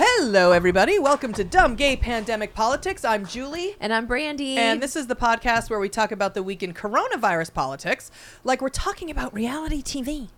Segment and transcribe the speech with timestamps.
[0.00, 1.00] Hello, everybody.
[1.00, 3.04] Welcome to Dumb Gay Pandemic Politics.
[3.04, 3.74] I'm Julie.
[3.80, 4.56] And I'm Brandy.
[4.56, 8.08] And this is the podcast where we talk about the week in coronavirus politics,
[8.44, 10.28] like we're talking about reality TV.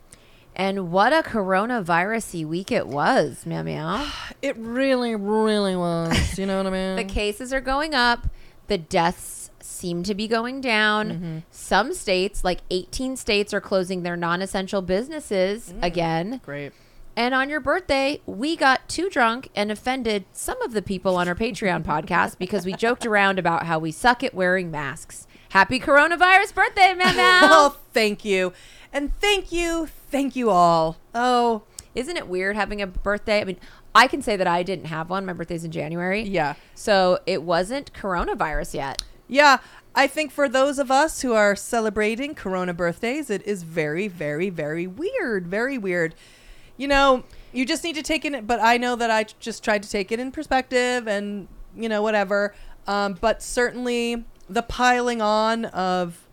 [0.56, 4.10] And what a coronavirusy week it was, meow meow.
[4.42, 6.16] It really, really was.
[6.38, 6.96] You know what I mean?
[6.96, 8.28] the cases are going up,
[8.68, 11.10] the deaths seem to be going down.
[11.10, 11.38] Mm-hmm.
[11.50, 15.82] Some states, like 18 states, are closing their non essential businesses Mm.
[15.84, 16.40] again.
[16.46, 16.72] Great.
[17.16, 21.28] And on your birthday, we got too drunk and offended some of the people on
[21.28, 25.26] our Patreon podcast because we joked around about how we suck at wearing masks.
[25.50, 27.12] Happy coronavirus birthday, meow.
[27.50, 28.52] Well, thank you.
[28.92, 30.96] And thank you, thank you all.
[31.14, 31.62] Oh,
[31.94, 33.40] Isn't it weird having a birthday?
[33.40, 33.56] I mean,
[33.94, 35.26] I can say that I didn't have one.
[35.26, 36.22] My birthday's in January.
[36.22, 36.54] yeah.
[36.74, 39.02] So it wasn't coronavirus yet.
[39.28, 39.58] Yeah.
[39.94, 44.48] I think for those of us who are celebrating Corona birthdays, it is very, very,
[44.48, 45.48] very weird.
[45.48, 46.14] Very weird.
[46.80, 49.82] You know, you just need to take it, but I know that I just tried
[49.82, 52.54] to take it in perspective and, you know, whatever.
[52.86, 56.26] Um, but certainly the piling on of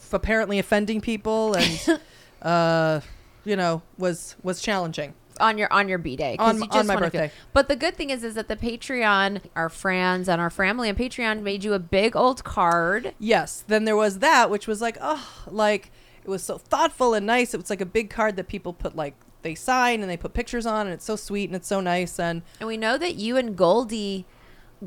[0.00, 2.00] f- apparently offending people and,
[2.42, 3.00] uh,
[3.44, 5.14] you know, was was challenging.
[5.38, 7.34] On your on your b day On- you on my wanna feel- birthday.
[7.52, 10.96] But the good thing is, is that the Patreon, our friends and our family on
[10.96, 13.14] Patreon made you a big old card.
[13.20, 13.62] Yes.
[13.68, 15.92] Then there was that, which was like, oh, like
[16.24, 17.54] it was so thoughtful and nice.
[17.54, 19.14] It was like a big card that people put like
[19.46, 22.18] they sign and they put pictures on, and it's so sweet and it's so nice.
[22.18, 24.26] And And we know that you and Goldie,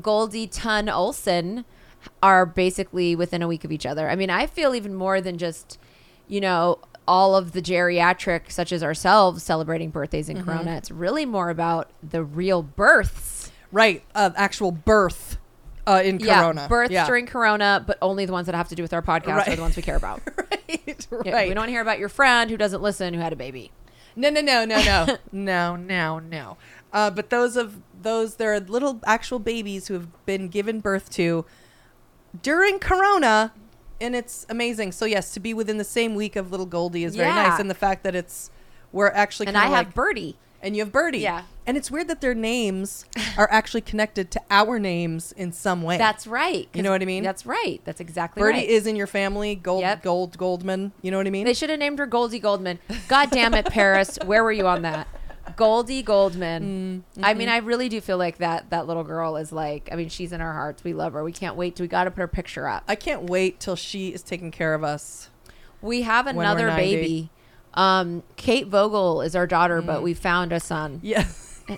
[0.00, 1.64] Goldie Ton Olson,
[2.22, 4.08] are basically within a week of each other.
[4.10, 5.78] I mean, I feel even more than just,
[6.28, 6.78] you know,
[7.08, 10.48] all of the geriatric, such as ourselves, celebrating birthdays in Mm-hmm.
[10.50, 10.76] Corona.
[10.76, 13.50] It's really more about the real births.
[13.72, 15.38] right, uh, actual birth
[15.86, 16.66] uh, in Yeah, Corona.
[16.68, 17.06] births Yeah.
[17.06, 19.48] during Corona, but only the ones that have to do with our podcast Right.
[19.48, 20.20] are the ones we care about.
[20.36, 21.48] right, Yeah, right.
[21.48, 23.72] we don't hear about your friend who doesn't listen who had a baby.
[24.16, 26.56] No, no, no, no, no, no, no, no.
[26.92, 31.10] Uh, but those of those, there are little actual babies who have been given birth
[31.10, 31.44] to
[32.42, 33.52] during Corona,
[34.00, 34.92] and it's amazing.
[34.92, 37.48] So yes, to be within the same week of little Goldie is very Yeah.
[37.48, 38.50] nice, and the fact that it's
[38.92, 40.36] we're actually And I kinda have like, Birdie.
[40.62, 41.18] And you have Birdie.
[41.18, 41.42] Yeah.
[41.66, 43.04] and it's weird that their names
[43.38, 45.98] are actually connected to our names in some way.
[45.98, 46.68] That's right.
[46.74, 47.22] You know what I mean?
[47.22, 47.80] That's right.
[47.84, 48.68] That's exactly Birdie right.
[48.68, 49.54] is in your family.
[49.54, 50.02] Gold, Yep.
[50.02, 50.92] Gold, Goldman.
[51.02, 51.44] You know what I mean?
[51.44, 52.78] They should have named her Goldie Goldman.
[53.08, 54.18] God damn it, Paris.
[54.24, 55.08] Where were you on that?
[55.56, 57.04] Goldie Goldman.
[57.16, 57.38] Mm, I mm-hmm.
[57.38, 60.32] mean, I really do feel like that that little girl is like, I mean, she's
[60.32, 60.84] in our hearts.
[60.84, 61.24] We love her.
[61.24, 61.76] We can't wait.
[61.76, 62.84] To, we got to put her picture up.
[62.88, 65.28] I can't wait till she is taking care of us.
[65.82, 66.82] We have another 90.
[66.82, 67.30] baby.
[67.74, 69.86] Um, Kate Vogel is our daughter, Mm.
[69.86, 71.00] but we found a son.
[71.02, 71.26] Yeah.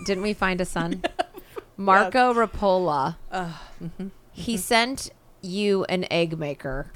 [0.07, 1.03] Didn't we find a son?
[1.77, 3.17] Marco Rapola.
[3.31, 4.11] Uh, mhm.
[4.33, 5.11] He sent
[5.43, 6.91] you an egg maker.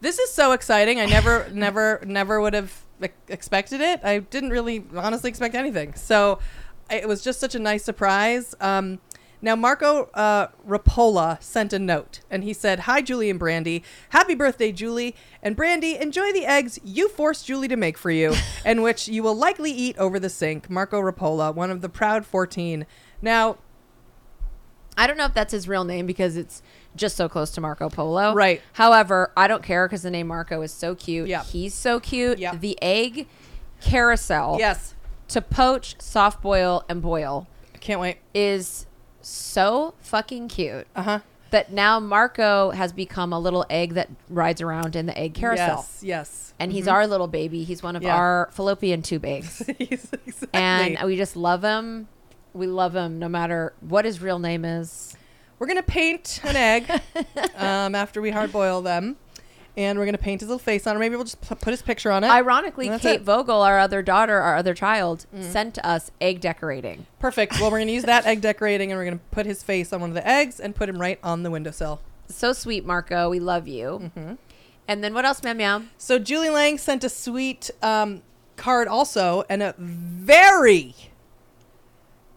[0.00, 1.00] This is so exciting.
[1.00, 2.82] I never, never, never would have
[3.28, 4.00] expected it.
[4.04, 5.94] I didn't really, honestly, expect anything.
[5.94, 6.38] So
[6.90, 8.54] it was just such a nice surprise.
[8.60, 9.00] Um,
[9.42, 13.82] now, Marco uh, Rapola sent a note and he said, Hi, Julie and Brandy.
[14.10, 15.14] Happy birthday, Julie.
[15.42, 19.22] And Brandy, enjoy the eggs you forced Julie to make for you, and which you
[19.22, 20.70] will likely eat over the sink.
[20.70, 22.86] Marco Rapola, one of the proud 14.
[23.20, 23.58] Now,
[24.96, 26.62] I don't know if that's his real name because it's
[26.96, 28.32] just so close to Marco Polo.
[28.32, 28.62] Right.
[28.72, 31.28] However, I don't care because the name Marco is so cute.
[31.28, 31.44] Yeah.
[31.44, 32.38] He's so cute.
[32.38, 32.56] Yeah.
[32.56, 33.28] The egg
[33.82, 34.94] carousel yes,
[35.28, 38.16] to poach, soft boil, and boil I can't wait.
[38.32, 38.85] is
[39.28, 41.18] so fucking cute Uh huh.
[41.50, 45.78] that now Marco has become a little egg that rides around in the egg carousel.
[45.78, 46.54] Yes, yes.
[46.58, 47.64] And he's our little baby.
[47.64, 48.16] He's one of Yeah.
[48.16, 49.62] our fallopian tube eggs.
[49.78, 50.48] Exactly.
[50.54, 52.08] and we just love him.
[52.54, 55.16] We love him no matter what his real name is.
[55.58, 56.88] We're gonna paint an egg
[57.56, 59.16] um, after we hard boil them,
[59.76, 60.98] and we're gonna paint his little face on it.
[60.98, 62.28] Maybe we'll just pu- put his picture on it.
[62.30, 63.22] Ironically, that's Kate it.
[63.22, 67.06] Vogel, our other daughter, our other child, sent us egg decorating.
[67.18, 67.60] Perfect.
[67.60, 70.10] Well, we're gonna use that egg decorating, and we're gonna put his face on one
[70.10, 72.00] of the eggs and put him right on the windowsill.
[72.28, 73.28] So sweet, Marco.
[73.30, 74.10] We love you.
[74.16, 74.34] Mm-hmm.
[74.88, 75.82] And then what else, Meow Meow?
[75.98, 78.22] So Julie Lang sent a sweet um,
[78.56, 80.94] card also, and a very,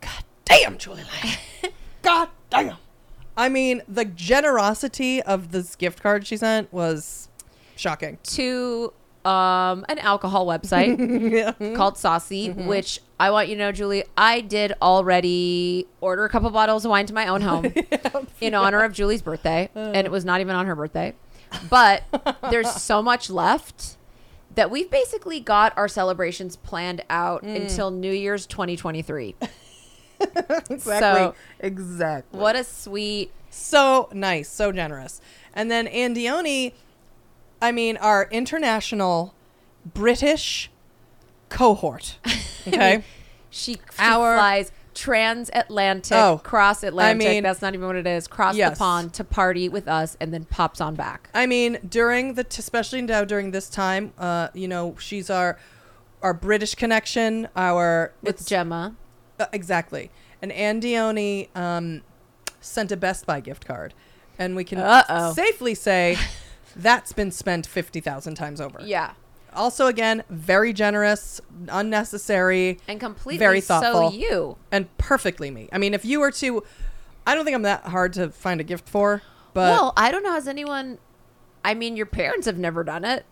[0.01, 1.71] god damn, Julie Lang,
[2.01, 2.77] god damn.
[3.37, 7.28] I mean, the generosity of this gift card she sent was
[7.79, 8.17] shocking.
[8.23, 8.93] To
[9.25, 10.95] um, an alcohol website
[11.75, 12.67] called Saucey, Mm-hmm.
[12.67, 16.89] which I want you to know, Julie, I did already order a couple bottles of
[16.91, 17.73] wine to my own home
[18.41, 19.69] in honor of Julie's birthday.
[19.75, 19.91] Uh.
[19.93, 21.13] and it was not even on her birthday.
[21.69, 22.03] But
[22.49, 23.97] there's so much left
[24.55, 27.61] that we've basically got our celebrations planned out Mm.
[27.61, 29.35] until New Year's 2023.
[30.19, 30.79] exactly.
[30.79, 32.39] So- exactly.
[32.39, 33.31] What a sweet.
[33.49, 35.21] so nice, so generous.
[35.53, 36.73] And then Andioni,
[37.61, 39.33] I mean, our international
[39.93, 40.69] British
[41.49, 42.17] cohort.
[42.67, 43.03] Okay.
[43.49, 47.25] She, she Our- flies transatlantic, Oh, cross Atlantic.
[47.25, 48.27] I mean- that's not even what it is.
[48.27, 48.73] Cross Yes.
[48.77, 51.29] the pond to party with us, and then pops on back.
[51.33, 55.57] I mean, during the, t- especially now during this time, uh, you know, she's our,
[56.21, 58.95] our British connection, our with Gemma.
[59.39, 60.11] Uh, exactly.
[60.41, 62.01] And Andioni um,
[62.59, 63.93] sent a Best Buy gift card,
[64.37, 65.33] and we can Uh-oh.
[65.33, 66.17] safely say
[66.75, 68.79] that's been spent fifty thousand times over.
[68.83, 69.11] Yeah,
[69.53, 74.11] Also, again, very generous, unnecessary, and completely Very thoughtful.
[74.11, 74.57] so you.
[74.71, 75.69] and perfectly me.
[75.71, 76.63] I mean, if you were to,
[77.25, 79.21] I don't think I'm that hard to find a gift for,
[79.53, 80.31] but well, I don't know.
[80.33, 80.97] Has anyone?
[81.63, 83.25] I mean, your parents have never done it.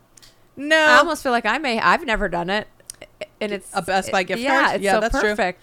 [0.56, 1.80] no, I almost feel like I may.
[1.80, 2.68] I've never done it,
[3.40, 4.76] and it's A Best Buy gift yeah, card?
[4.76, 5.54] It's Yeah, so that's true.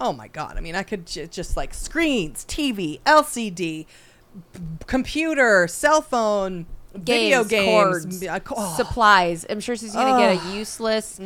[0.00, 0.56] Oh my god!
[0.56, 3.86] I mean, I could j- just like screens, TV, LCD,
[4.86, 8.74] computer, cell phone, video games, cords, uh, oh.
[8.76, 9.46] supplies.
[9.48, 11.20] I'm sure she's gonna get a useless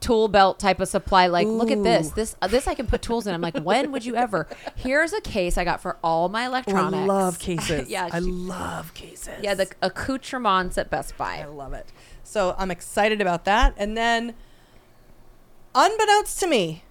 [0.00, 1.26] tool belt type of supply.
[1.26, 2.10] Like, look at this.
[2.10, 2.14] Mm.
[2.14, 3.34] This uh, this I can put tools in.
[3.34, 4.46] I'm like, when would you ever?
[4.76, 6.94] Here's a case I got for all my Oh, electronics.
[6.96, 7.88] I love cases.
[7.88, 9.34] yeah, I love cases.
[9.42, 11.38] yeah, the accoutrements at Best Buy.
[11.40, 11.92] I love it.
[12.22, 13.74] So I'm excited about that.
[13.76, 14.34] And then,
[15.74, 16.84] unbeknownst to me,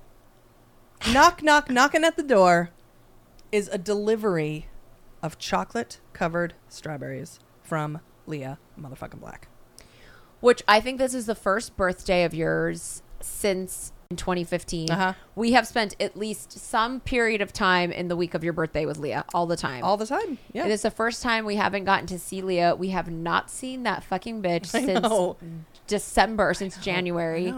[1.11, 2.71] knock, knock, knocking at the door
[3.51, 4.67] is a delivery
[5.21, 7.99] of chocolate covered strawberries from
[8.29, 9.47] Leah motherfucking Black.
[10.39, 14.89] Which I think this is the first birthday of yours since 2015.
[14.89, 15.13] Uh-huh.
[15.35, 18.85] We have spent at least some period of time in the week of your birthday
[18.85, 19.83] with Leah all the time.
[19.83, 20.37] All the time.
[20.53, 20.65] Yeah.
[20.65, 22.75] It is the first time we haven't gotten to see Leah.
[22.75, 25.37] We have not seen that fucking bitch I since know.
[25.87, 27.53] December, since January.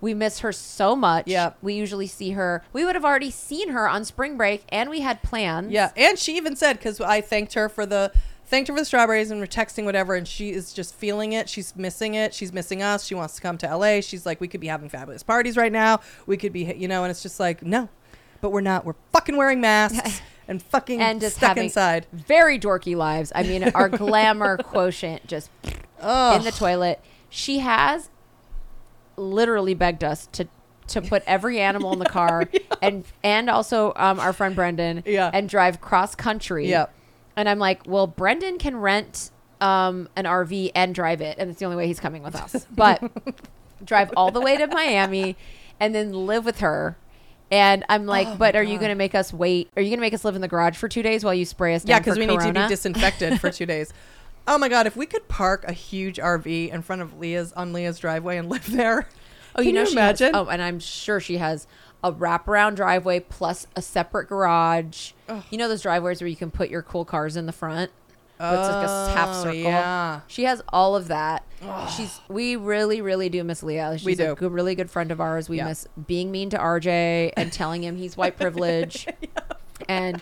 [0.00, 1.28] We miss her so much.
[1.28, 1.52] Yeah.
[1.62, 2.64] We usually see her.
[2.72, 5.70] We would have already seen her on spring break, and we had plans.
[5.70, 8.10] Yeah, and she even said because I thanked her for the
[8.52, 11.48] thanked her for the strawberries and we're texting whatever, and she is just feeling it.
[11.48, 12.32] She's missing it.
[12.34, 13.04] She's missing us.
[13.06, 14.00] She wants to come to LA.
[14.02, 16.00] She's like, we could be having fabulous parties right now.
[16.26, 17.88] We could be, you know, and it's just like, no,
[18.42, 18.84] but we're not.
[18.84, 22.06] We're fucking wearing masks and fucking And just stuck inside.
[22.12, 23.32] very dorky lives.
[23.34, 25.50] I mean, our glamour quotient just
[26.00, 27.00] Oh, in the toilet.
[27.30, 28.10] She has
[29.16, 30.46] literally begged us to
[30.88, 32.48] to put every animal in the car
[32.82, 35.30] and and also um, our friend Brendan Yeah.
[35.32, 36.68] and drive cross country.
[36.68, 36.92] Yep.
[37.36, 39.30] And I'm like, well, Brendan can rent
[39.60, 42.66] um, an RV and drive it, and it's the only way he's coming with us.
[42.74, 43.02] But
[43.84, 45.36] drive all the way to Miami
[45.80, 46.96] and then live with her.
[47.50, 49.68] And I'm like, Oh but are you going to make us wait?
[49.76, 51.44] Are you going to make us live in the garage for two days while you
[51.44, 53.92] spray us yeah, because because we need to be disinfected for two days.
[54.46, 57.72] Oh my god, if we could park a huge RV in front of Leah's on
[57.72, 59.06] Leah's driveway and live there.
[59.54, 60.34] Oh, Can you know, she has- imagine?
[60.36, 61.66] oh, and I'm sure she has
[62.04, 65.12] a wraparound driveway plus a separate garage.
[65.28, 65.42] Ugh.
[65.50, 67.90] You know those driveways where you can put your cool cars in the front?
[68.38, 69.60] But it's like a half Oh, circle.
[69.60, 70.20] Yeah.
[70.26, 71.44] She has all of that.
[71.96, 73.92] She's we really, really do miss Leah.
[73.98, 74.34] She's We a do.
[74.34, 75.48] good, really good friend of ours.
[75.48, 75.66] We Yeah.
[75.66, 79.06] miss being mean to RJ and telling him he's white privilege.
[79.88, 80.20] And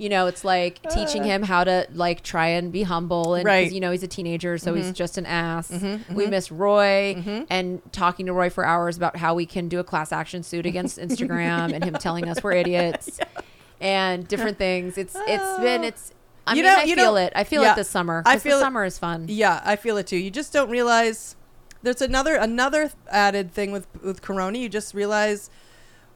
[0.00, 0.88] you know, it's like ah.
[0.88, 3.70] teaching him how to like try and be humble and 'cause, Right.
[3.72, 4.82] you know, he's a teenager, so Mm-hmm.
[4.82, 5.70] he's just an ass.
[5.70, 5.86] Mm-hmm.
[5.86, 6.14] Mm-hmm.
[6.14, 7.42] We miss Roy mm-hmm.
[7.50, 10.64] and talking to Roy for hours about how we can do a class action suit
[10.66, 13.20] against Instagram and him telling us we're idiots
[13.80, 14.96] and different things.
[14.98, 15.60] It's it's ah.
[15.60, 16.12] been it's
[16.46, 17.32] I You mean, know- I you feel know- it.
[17.36, 18.22] I feel yeah, it this summer.
[18.24, 19.26] I feel the it- summer is fun.
[19.28, 20.16] Yeah, I feel it too.
[20.16, 21.36] You just don't realize
[21.82, 24.58] there's another another added thing with with Corona.
[24.58, 25.50] You just realize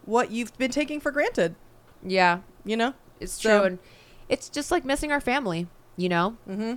[0.06, 1.54] what you've been taking for granted.
[2.06, 2.92] Yeah, You know,
[3.24, 3.66] it's So- true.
[3.66, 3.78] And
[4.28, 5.66] it's just like missing our family,
[5.96, 6.36] you know?
[6.48, 6.74] mm-hmm.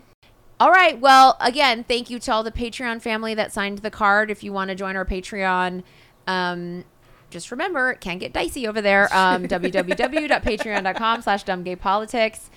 [0.60, 1.00] All right.
[1.00, 4.32] Well, again, thank you to all the Patreon family that signed the card.
[4.32, 5.84] If you want to join our Patreon,
[6.26, 6.84] um,
[7.30, 9.08] just remember it can get dicey over there.
[9.14, 12.50] Um, www.patreon.com slash dumbgaypolitics.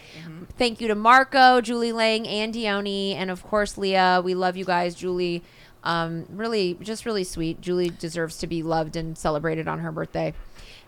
[0.57, 4.23] Thank you to Marco, Julie Lang, and Oni, and of course Leah.
[4.25, 5.43] We love you guys, Julie.
[5.85, 7.61] Um, really, just really sweet.
[7.61, 10.35] Julie deserves to be loved and celebrated on her birthday.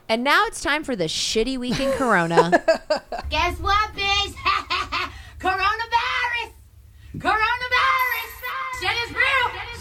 [0.08, 2.50] And now it's time for the shitty week in Corona.
[3.30, 4.34] Guess what, bitch?
[5.38, 6.52] Coronavirus!
[7.18, 8.30] Coronavirus!
[8.80, 9.71] Shit is real!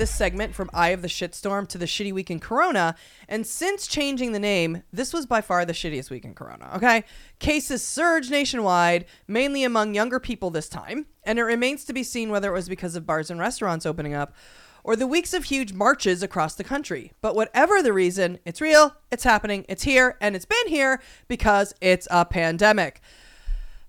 [0.00, 2.94] This segment from Eye of the Shitstorm to the Shitty Week in Corona,
[3.28, 7.04] and since changing the name, this was by far the shittiest week in Corona, okay?
[7.38, 12.30] Cases surged nationwide, mainly among younger people this time, and it remains to be seen
[12.30, 14.32] whether it was because of bars and restaurants opening up
[14.84, 17.12] or the weeks of huge marches across the country.
[17.20, 21.74] But whatever the reason, it's real, it's happening, it's here, and it's been here because
[21.82, 23.02] it's a pandemic.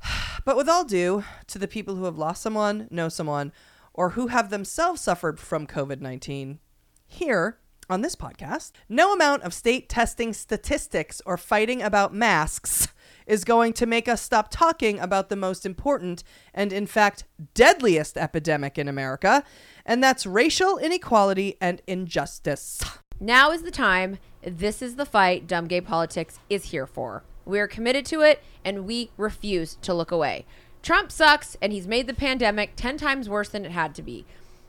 [0.43, 3.51] But with all due to the people who have lost someone, know someone,
[3.93, 6.59] or who have themselves suffered from COVID 19,
[7.05, 7.57] here
[7.89, 12.87] on this podcast, no amount of state testing statistics or fighting about masks
[13.27, 18.17] is going to make us stop talking about the most important and, in fact, deadliest
[18.17, 19.43] epidemic in America,
[19.85, 22.81] and that's racial inequality and injustice.
[23.19, 24.17] Now is the time.
[24.41, 27.23] This is the fight Dumb Gay Politics is here for.
[27.45, 30.45] We are committed to it and we refuse to look away.
[30.81, 34.25] Trump sucks and he's made the pandemic 10 times worse than it had to be.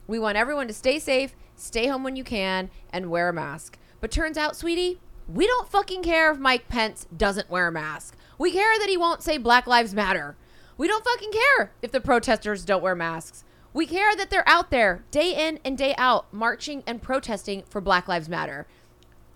[0.06, 3.78] We want everyone to stay safe, stay home when you can, and wear a mask.
[4.00, 8.16] But turns out, sweetie, we don't fucking care if Mike Pence doesn't wear a mask.
[8.36, 10.36] We care that he won't say Black Lives Matter.
[10.76, 13.44] We don't fucking care if the protesters don't wear masks.
[13.72, 17.80] We care that they're out there day in and day out marching and protesting for
[17.80, 18.66] Black Lives Matter.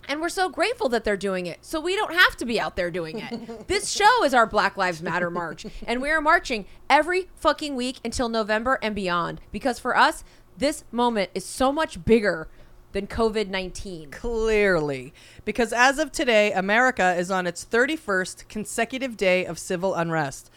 [0.09, 1.65] And we're so grateful that they're doing it.
[1.65, 3.69] So we don't have to be out there doing it.
[3.69, 5.67] this show is our Black Lives Matter march.
[5.87, 9.41] And we are marching every fucking week until November and beyond.
[9.53, 10.25] Because for us,
[10.57, 12.49] this moment is so much bigger
[12.93, 14.11] than COVID 19.
[14.11, 15.13] Clearly.
[15.45, 20.51] Because as of today, America is on its 31st consecutive day of civil unrest.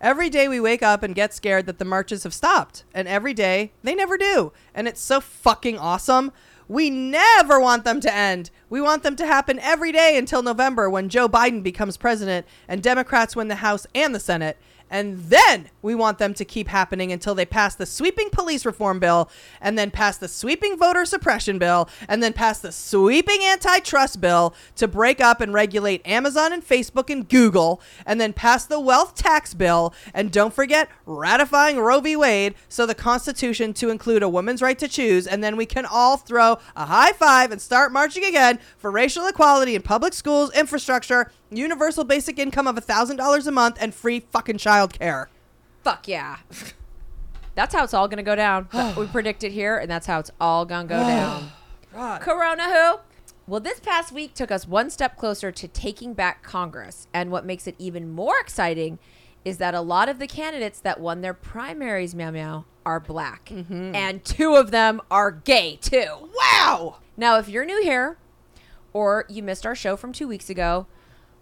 [0.00, 2.84] Every day we wake up and get scared that the marches have stopped.
[2.92, 4.52] And every day they never do.
[4.74, 6.32] And it's so fucking awesome.
[6.68, 8.50] We never want them to end.
[8.68, 12.82] We want them to happen every day until November when Joe Biden becomes president and
[12.82, 14.58] Democrats win the House and the Senate.
[14.90, 18.98] And then we want them to keep happening until they pass the sweeping police reform
[18.98, 24.20] bill, and then pass the sweeping voter suppression bill, and then pass the sweeping antitrust
[24.20, 28.80] bill to break up and regulate Amazon and Facebook and Google, and then pass the
[28.80, 32.16] wealth tax bill, and don't forget ratifying Roe v.
[32.16, 35.86] Wade, so the Constitution to include a woman's right to choose, and then we can
[35.86, 40.52] all throw a high five and start marching again for racial equality in public schools,
[40.52, 45.26] infrastructure, universal basic income of $1,000 a month, and free fucking childcare.
[45.86, 46.38] Fuck yeah.
[47.54, 48.68] That's how it's all going to go down.
[48.98, 51.00] we predict it here, and that's how it's all going to go
[51.94, 52.18] down.
[52.18, 53.00] Corona who?
[53.46, 57.06] Well, this past week took us one step closer to taking back Congress.
[57.14, 58.98] And what makes it even more exciting
[59.44, 63.50] is that a lot of the candidates that won their primaries, meow meow, are black.
[63.50, 63.94] Mm-hmm.
[63.94, 66.30] And two of them are gay, too.
[66.36, 66.96] Wow!
[67.16, 68.18] Now, if you're new here
[68.92, 70.88] or you missed our show from two weeks ago,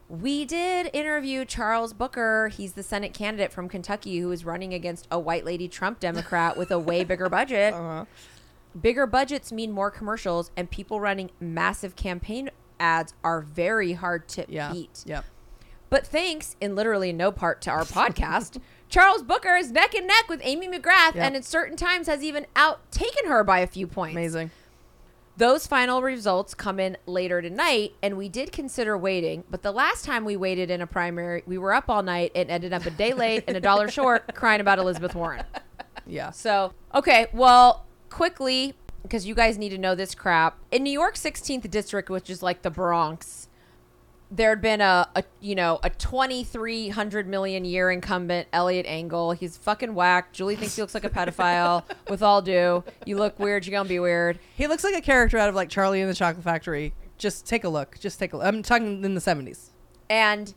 [0.09, 2.49] we did interview Charles Booker.
[2.49, 6.57] He's the Senate candidate from Kentucky who is running against a white lady Trump Democrat
[6.57, 7.75] with a way bigger budget.
[7.85, 8.05] Uh-huh.
[8.81, 14.45] Bigger budgets mean more commercials, and people running massive campaign ads are very hard to
[14.49, 14.73] Yeah.
[14.73, 15.05] beat.
[15.07, 15.25] Yep.
[15.91, 20.29] But thanks, in literally no part to our podcast, Charles Booker is neck and neck
[20.29, 21.25] with Amy McGrath, Yep.
[21.25, 24.15] and at certain times has even outtaken her by a few points.
[24.17, 24.51] Amazing.
[25.37, 29.43] Those final results come in later tonight, and we did consider waiting.
[29.51, 32.51] But the last time we waited in a primary, we were up all night and
[32.51, 35.45] ended up a day late and a dollar short crying about Elizabeth Warren.
[36.07, 36.31] Yeah.
[36.31, 40.57] So, okay, well, quickly, because you guys need to know this crap.
[40.71, 43.49] In New York 16th District, which is like the Bronx,
[44.31, 49.33] there had been a, a you know a 2300 million year incumbent Eliot Engel.
[49.33, 50.33] He's fucking whack.
[50.33, 51.85] Julie thinks he looks like a pedophile.
[52.09, 53.67] With all due, you look weird.
[53.67, 54.39] You're gonna be weird.
[54.57, 56.95] He looks like a character out of like Charlie and the Chocolate Factory.
[57.19, 57.99] Just take a look.
[58.01, 58.47] Just take a look.
[58.47, 59.71] I'm talking in the 70s.
[60.11, 60.53] and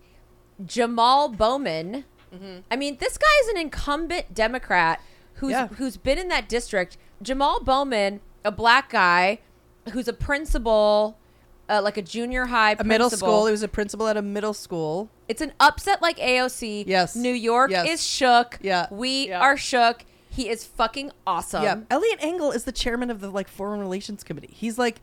[0.66, 2.06] Jamal Bowman.
[2.34, 2.60] Mm-hmm.
[2.72, 5.02] I mean, this guy is an incumbent Democrat
[5.36, 5.68] who's Yeah.
[5.68, 6.98] who's been in that district.
[7.22, 9.40] Jamal Bowman, a black guy
[9.94, 11.18] who's a principal,
[11.70, 13.28] uh, like a junior high A middle principal.
[13.34, 13.46] school.
[13.48, 15.10] He was a principal at a middle school.
[15.28, 16.86] It's an upset like AOC.
[16.88, 17.16] Yes.
[17.16, 17.88] New York Yes.
[17.90, 18.58] is shook.
[18.62, 18.88] Yeah.
[18.92, 19.42] We Yeah.
[19.42, 20.06] are shook.
[20.30, 21.64] He is fucking awesome.
[21.64, 21.80] yeah.
[21.90, 24.52] Eliot Engel is the chairman of the like Foreign Relations Committee.
[24.54, 25.02] He's like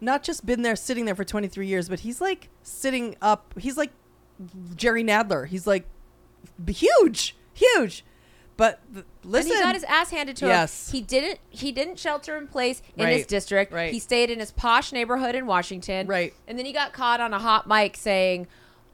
[0.00, 3.54] not just been there sitting there for 23 years, but he's like sitting up.
[3.58, 3.90] He's like
[4.74, 5.46] Jerry Nadler.
[5.46, 5.86] He's like
[6.64, 8.04] b- huge, huge.
[8.56, 10.88] But th- listen, And he got his ass handed to Yes.
[10.90, 10.92] him.
[10.96, 11.38] He didn't.
[11.50, 13.72] He didn't shelter in place in his district.
[13.72, 13.92] Right.
[13.92, 16.06] He stayed in his posh neighborhood in Washington.
[16.06, 16.34] Right.
[16.46, 18.46] And then he got caught on a hot mic saying,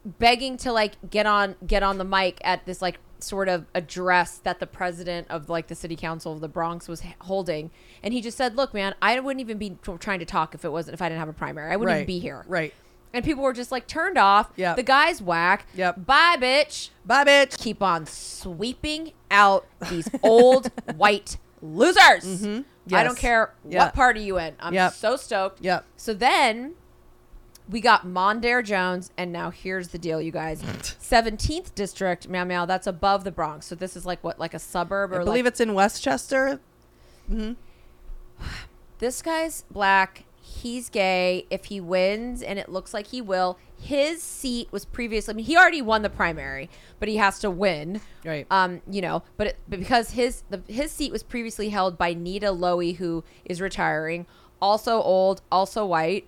[0.04, 4.38] begging to like get on get on the mic at this like sort of address
[4.38, 7.70] that the president of like the city council of the Bronx was h- holding,
[8.02, 10.70] and he just said, "Look, man, I wouldn't even be trying to talk if it
[10.70, 11.72] wasn't if I didn't have a primary.
[11.72, 12.72] I wouldn't right, even be here." Right.
[13.12, 14.50] And people were just like turned off.
[14.56, 14.76] Yep.
[14.76, 15.66] The guy's whack.
[15.74, 16.04] Yep.
[16.06, 17.58] Bye, bitch Bye, bitch.
[17.58, 21.96] keep on sweeping out these old white losers.
[21.98, 22.60] I Mm-hmm.
[22.86, 23.04] Yes.
[23.04, 23.84] don't care Yeah.
[23.84, 24.54] what party you in.
[24.60, 24.92] I'm Yep.
[24.94, 25.60] so stoked.
[25.62, 25.84] Yep.
[25.96, 26.74] So then
[27.68, 30.62] we got Mondaire Jones, and now here's the deal, you guys.
[30.62, 33.66] 17th district, meow meow, that's above the Bronx.
[33.66, 36.60] So this is like what, like a suburb or I believe like it's in Westchester.
[38.98, 40.24] this guy's black.
[40.56, 41.46] He's gay.
[41.50, 45.32] If he wins, and it looks like he will, his seat was previously.
[45.32, 48.00] I mean, he already won the primary, but he has to win.
[48.24, 48.46] Right.
[48.50, 52.14] Um, you know, but, it, but because his the, his seat was previously held by
[52.14, 54.26] Nita Lowy, who is retiring,
[54.60, 56.26] also old, also white.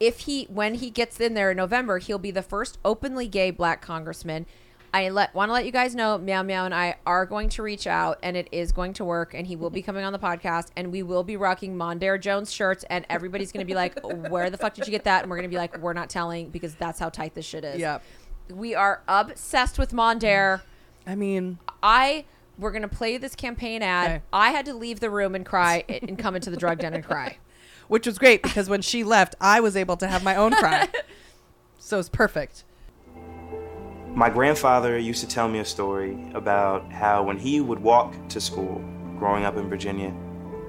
[0.00, 3.50] If he when he gets in there in November, he'll be the first openly gay
[3.50, 4.46] black congressman.
[4.94, 7.62] I let want to let you guys know, Meow Meow and I are going to
[7.62, 10.18] reach out, and it is going to work, and he will be coming on the
[10.18, 13.98] podcast, and we will be rocking Mondaire Jones shirts, and everybody's going to be like,
[14.30, 16.10] "Where the fuck did you get that?" And we're going to be like, "We're not
[16.10, 18.02] telling because that's how tight this shit is." Yep.
[18.50, 20.60] we are obsessed with Mondaire.
[21.06, 22.24] I mean, I
[22.58, 24.10] we're gonna play this campaign ad.
[24.10, 24.22] Okay.
[24.32, 27.04] I had to leave the room and cry and come into the drug den and
[27.04, 27.38] cry.
[27.88, 30.88] which was great because when she left, I was able to have my own cry.
[31.78, 32.64] so it's perfect.
[34.14, 38.42] My grandfather used to tell me a story about how when he would walk to
[38.42, 38.84] school
[39.18, 40.12] growing up in Virginia,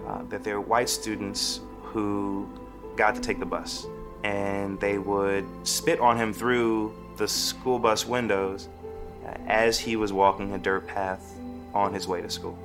[0.07, 2.47] uh, that there were white students who
[2.95, 3.85] got to take the bus
[4.23, 8.69] and they would spit on him through the school bus windows
[9.25, 11.35] uh, as he was walking a dirt path
[11.73, 12.57] on his way to school.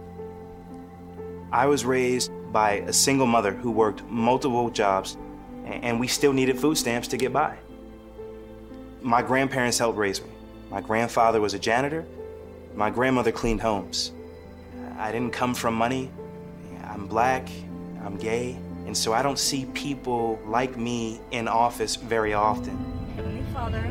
[1.50, 5.16] I was raised by a single mother who worked multiple jobs
[5.66, 7.58] and we still needed food stamps to get by.
[9.02, 10.28] My grandparents helped raise me.
[10.70, 12.04] My grandfather was a janitor.
[12.75, 14.12] My grandmother cleaned homes.
[14.98, 16.11] I didn't come from money.
[16.85, 17.48] I'm black.
[18.04, 18.59] I'm gay.
[18.87, 22.76] And so I don't see people like me in office very often.
[23.16, 23.83] Heavenly Father,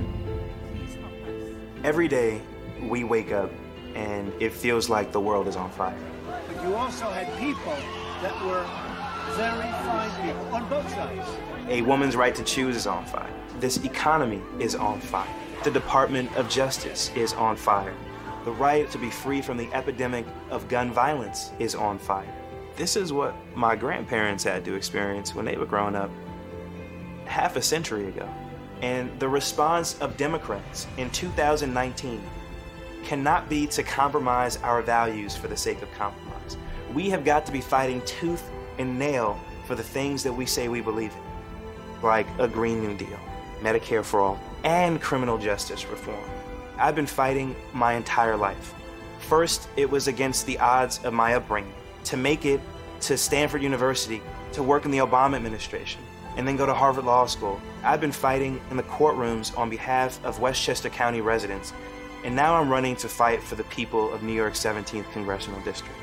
[0.72, 1.84] please help us.
[1.84, 2.42] Every day
[2.84, 3.52] we wake up
[3.96, 5.98] and it feels like the world is on fire.
[6.26, 7.76] But you also had people
[8.22, 8.66] that were
[9.36, 11.28] very fine people on both sides.
[11.70, 13.30] A woman's right to choose is on fire.
[13.60, 15.28] This economy is on fire.
[15.64, 17.96] The Department of Justice is on fire.
[18.46, 22.32] The right to be free from the epidemic of gun violence is on fire.
[22.76, 26.12] This is what my grandparents had to experience when they were growing up
[27.26, 28.30] half a century ago.
[28.82, 32.22] And the response of Democrats in 2019
[33.04, 36.56] cannot be to compromise our values for the sake of compromise.
[36.94, 40.70] We have got to be fighting tooth and nail for the things that we say
[40.70, 43.20] we believe in, like a Green New Deal,
[43.62, 46.24] Medicare for all, and criminal justice reform.
[46.78, 48.74] I've been fighting my entire life.
[49.20, 51.74] First, it was against the odds of my upbringing
[52.06, 52.62] to make it
[53.02, 54.22] to Stanford University,
[54.54, 56.02] to work in the Obama administration,
[56.36, 57.60] and then go to Harvard Law School.
[57.84, 61.74] I've been fighting in the courtrooms on behalf of Westchester County residents,
[62.24, 65.96] and now I'm running to fight for the people of New York's 17th Congressional District,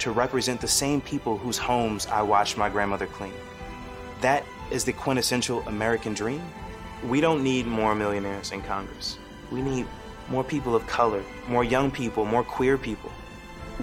[0.00, 3.32] to represent the same people whose homes I watched my grandmother clean.
[4.20, 6.42] That is the quintessential American dream.
[7.08, 9.18] We don't need more millionaires in Congress.
[9.50, 9.86] We need
[10.28, 13.10] more people of color, more young people, more queer people.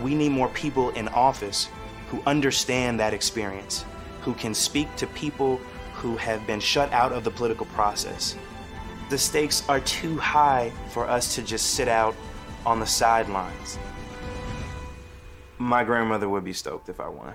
[0.01, 1.67] We need more people in office
[2.09, 3.85] who understand that experience,
[4.21, 5.57] who can speak to people
[5.93, 8.35] who have been shut out of the political process.
[9.09, 12.15] The stakes are too high for us to just sit out
[12.65, 13.79] on the sidelines.
[15.57, 17.33] My grandmother would be stoked if I won.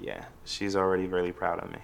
[0.00, 1.78] Yeah, she's already really proud of me.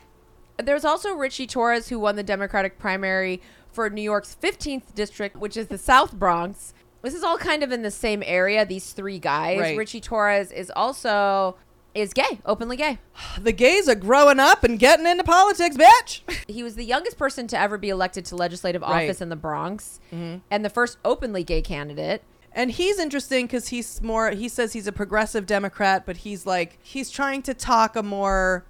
[0.62, 3.40] There's also Richie Torres, who won the Democratic primary
[3.72, 6.74] for New York's 15th district, which is the South Bronx.
[7.02, 8.64] This is all kind of in the same area.
[8.64, 9.60] These three guys.
[9.60, 9.76] Right.
[9.76, 11.56] Richie Torres is also
[11.94, 12.98] is gay, openly gay.
[13.40, 16.20] The gays are growing up and getting into politics, bitch.
[16.48, 18.88] He was the youngest person to ever be elected to legislative Right.
[18.90, 19.04] Mm-hmm.
[19.10, 22.22] office in the Bronx, and the first openly gay candidate.
[22.52, 26.78] And he's interesting because he's more, he says he's a progressive Democrat, but he's like,
[26.82, 28.64] he's trying to talk a more,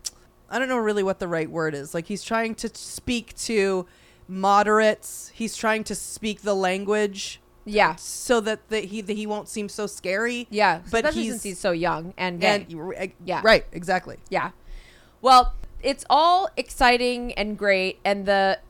[0.55, 1.95] I don't know really what the right word is.
[1.95, 3.87] Like, he's trying to speak to
[4.29, 9.49] moderates, he's trying to speak the language Yeah, so that, that, he, that he won't
[9.49, 10.47] seem so scary.
[10.51, 10.79] yeah.
[10.91, 12.67] But especially he's, since he's so young and gay.
[12.71, 13.41] and, eh, Yeah.
[13.43, 14.19] Right, exactly.
[14.31, 14.53] Yeah.
[15.21, 18.61] Well, it's all exciting and great, and the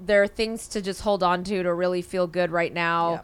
[0.00, 3.12] there are things to just hold on to to really feel good right now.
[3.12, 3.20] Yeah.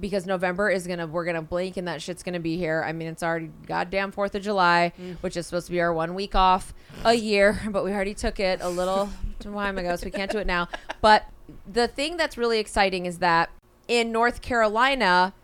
[0.00, 2.82] Because November is gonna, we're gonna blink and that shit's gonna be here.
[2.86, 5.16] I mean, it's already goddamn Fourth of July, Mm.
[5.22, 6.72] which is supposed to be our one week off
[7.04, 10.38] a year, but we already took it a little time ago, so we can't do
[10.38, 10.68] it now.
[11.02, 11.26] But
[11.70, 13.50] the thing that's really exciting is that
[13.86, 15.34] in North Carolina,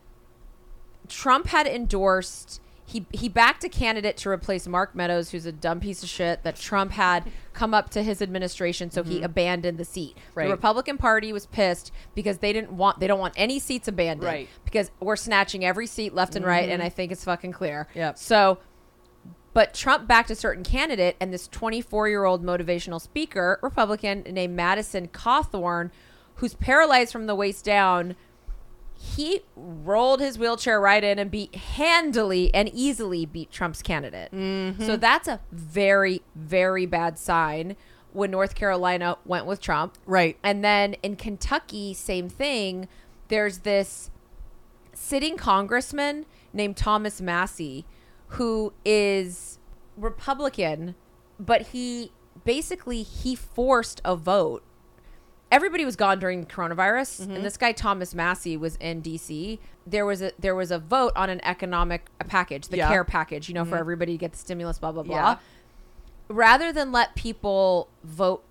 [1.08, 5.78] Trump had endorsed he he backed a candidate to replace Mark Meadows, who's a dumb
[5.78, 9.24] piece of shit that Trump had come up to his administration, so he mm-hmm.
[9.24, 10.16] abandoned the seat.
[10.34, 10.44] Right.
[10.44, 14.24] The Republican Party was pissed because they didn't want they don't want any seats abandoned.
[14.24, 14.48] Right.
[14.64, 16.86] Because we're snatching every seat left and right, and mm-hmm.
[16.86, 17.88] I think it's fucking clear.
[17.94, 18.16] Yep.
[18.16, 18.58] So
[19.52, 24.56] But Trump backed a certain candidate, and this 24 year old motivational speaker, Republican named
[24.56, 25.90] Madison Cawthorn,
[26.36, 28.16] who's paralyzed from the waist down,
[29.00, 34.32] he rolled his wheelchair right in and beat handily and easily beat Trump's candidate.
[34.32, 34.84] Mm-hmm.
[34.84, 37.76] So that's a very, very bad sign
[38.12, 39.96] when North Carolina went with Trump.
[40.04, 40.36] Right.
[40.42, 42.88] And then in Kentucky, same thing.
[43.28, 44.10] There's this
[44.92, 47.86] sitting congressman named Thomas Massie
[48.32, 49.60] who is
[49.96, 50.96] Republican,
[51.38, 52.10] but he
[52.44, 54.64] basically he forced a vote.
[55.50, 57.42] Everybody was gone during coronavirus, and mm-hmm.
[57.42, 59.58] this guy Thomas Massie was in DC.
[59.86, 62.88] There was a there was a vote on an economic package, the Yeah.
[62.88, 63.80] care package, you know, for mm-hmm.
[63.80, 65.36] everybody to get the stimulus, blah blah blah Yeah.
[66.28, 68.44] rather than let people vote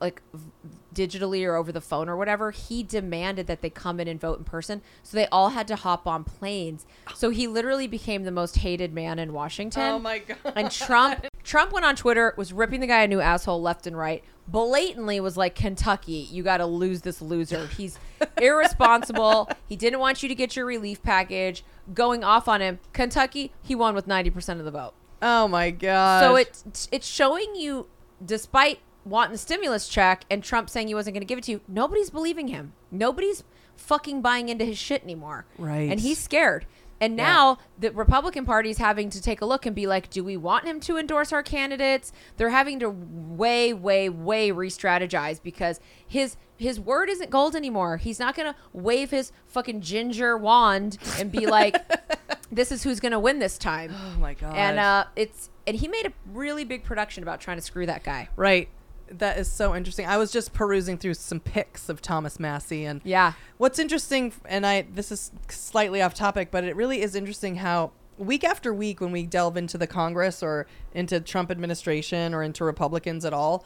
[0.00, 0.50] like v-
[0.94, 4.38] digitally or over the phone or whatever, he demanded that they come in and vote
[4.38, 4.82] in person.
[5.02, 6.86] So they all had to hop on planes.
[7.14, 9.82] So he literally became the most hated man in Washington.
[9.82, 10.52] Oh my God.
[10.56, 13.98] And Trump Trump went on Twitter, was ripping the guy a new asshole left and
[13.98, 14.22] right.
[14.46, 17.66] Blatantly was like, Kentucky, you got to lose this loser.
[17.66, 17.98] He's
[18.40, 19.48] irresponsible.
[19.68, 21.64] he didn't want you to get your relief package.
[21.92, 22.78] Going off on him.
[22.92, 24.92] Kentucky, he won with 90% of the vote.
[25.22, 26.22] Oh my god.
[26.22, 27.88] So it's it's showing you,
[28.24, 31.50] despite wanting the stimulus check and Trump saying he wasn't going to give it to
[31.50, 32.74] you, nobody's believing him.
[32.92, 33.42] Nobody's
[33.74, 35.46] fucking buying into his shit anymore.
[35.58, 35.90] Right.
[35.90, 36.66] And he's scared.
[37.00, 40.22] And now the Republican Party is having to take a look and be like, do
[40.22, 42.12] we want him to endorse our candidates?
[42.36, 47.96] They're having to way, way, way re-strategize because his his word isn't gold anymore.
[47.96, 51.74] He's not gonna wave his fucking ginger wand and be like,
[52.52, 54.54] "This is who's gonna win this time." Oh my god.
[54.54, 58.04] and uh, it's and he made a really big production about trying to screw that
[58.04, 58.28] guy.
[58.36, 58.68] Right.
[59.10, 60.06] That is so interesting.
[60.06, 63.32] I was just perusing through some pics of Thomas Massie and Yeah.
[63.58, 67.92] What's interesting and I this is slightly off topic, but it really is interesting how
[68.18, 72.64] week after week when we delve into the Congress or into Trump administration or into
[72.64, 73.64] Republicans at all,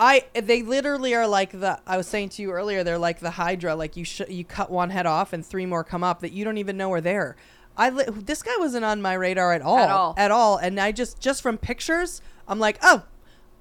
[0.00, 3.30] I they literally are like the I was saying to you earlier they're like the
[3.32, 6.32] hydra like you sh- you cut one head off and three more come up that
[6.32, 7.36] you don't even know are there.
[7.76, 10.14] I li- this guy wasn't on my radar at all At all.
[10.16, 13.02] at all and I just just from pictures I'm like oh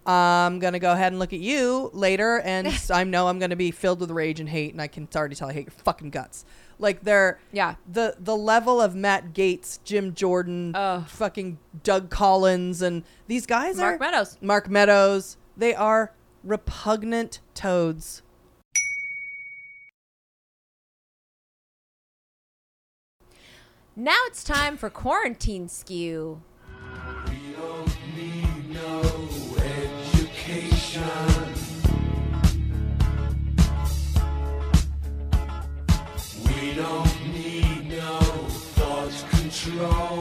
[0.06, 3.72] I'm gonna go ahead and look at you later, and I know I'm gonna be
[3.72, 6.44] filled with rage and hate, and I can already tell I hate your fucking guts.
[6.80, 7.76] Like they're Yeah.
[7.92, 11.06] the the level of Matt Gaetz, Jim Jordan, Ugh.
[11.08, 13.92] fucking Doug Collins, and these guys are.
[13.92, 14.38] Mark are Meadows.
[14.42, 15.38] Mark Meadows.
[15.56, 16.12] They are
[16.44, 18.22] repugnant toads.
[23.96, 26.42] Now it's time for quarantine skew.
[39.84, 40.13] Control.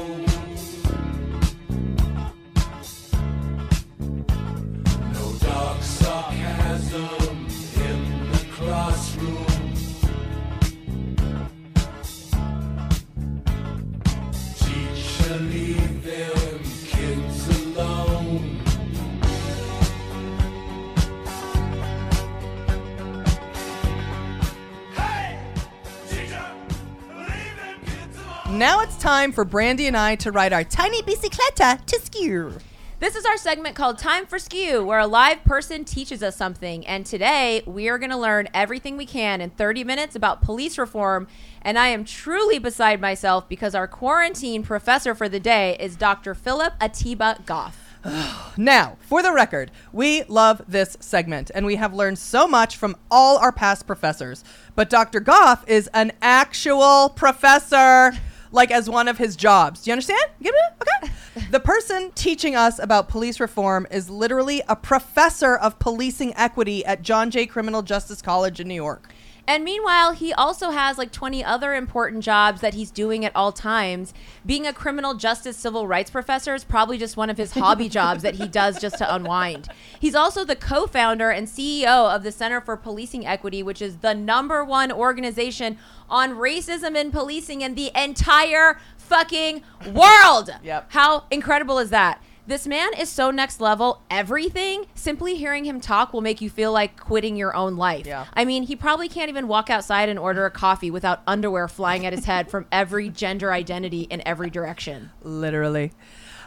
[28.53, 32.59] Now it's time for Brandy and I to ride our tiny bicicleta to skew.
[33.01, 36.87] This is our segment called Time for Skew, where a live person teaches us something.
[36.87, 40.77] And today we are going to learn everything we can in 30 minutes about police
[40.77, 41.29] reform.
[41.62, 46.35] And I am truly beside myself because our quarantine professor for the day is Dr.
[46.35, 47.79] Phillip Atiba Goff.
[48.59, 52.97] Now, for the record, we love this segment and we have learned so much from
[53.11, 54.45] all our past professors.
[54.75, 55.21] But Dr.
[55.21, 58.12] Goff is an actual professor,
[58.53, 59.83] like as one of his jobs.
[59.83, 60.21] Do you understand?
[60.38, 60.87] You get it?
[61.05, 61.12] Okay.
[61.51, 67.01] The person teaching us about police reform is literally a professor of policing equity at
[67.01, 69.12] John Jay Criminal Justice College in New York.
[69.46, 73.50] And meanwhile, he also has like 20 other important jobs that he's doing at all
[73.50, 74.14] times.
[74.46, 78.22] Being a criminal justice civil rights professor is probably just one of his hobby jobs
[78.22, 79.68] that he does just to unwind.
[79.98, 83.98] He's also the co founder and CEO of the Center for Policing Equity, which is
[83.98, 85.76] the number one organization
[86.09, 90.50] on racism in policing in the entire fucking world.
[90.62, 90.87] Yep.
[90.92, 92.22] How incredible is that?
[92.53, 94.03] This man is so next level.
[94.11, 98.07] Everything, simply hearing him talk will make you feel like quitting your own life.
[98.07, 98.27] Yeah.
[98.35, 102.05] I mean, he probably can't even walk outside and order a coffee without underwear flying
[102.05, 105.12] at his head from every gender identity in every direction.
[105.23, 105.93] Literally.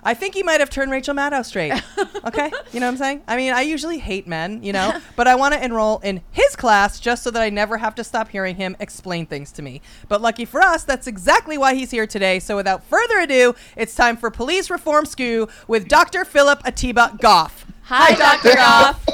[0.05, 1.73] I think he might have turned Rachel Maddow straight.
[2.25, 3.21] Okay, you know what I'm saying?
[3.27, 6.55] I mean, I usually hate men, you know, but I want to enroll in his
[6.55, 9.79] class just so that I never have to stop hearing him explain things to me.
[10.07, 12.39] But lucky for us, that's exactly why he's here today.
[12.39, 16.25] So without further ado, it's time for Police Reform Skew with Dr.
[16.25, 17.67] Phillip Atiba Goff.
[17.83, 18.55] Hi, Dr.
[18.55, 19.05] Goff.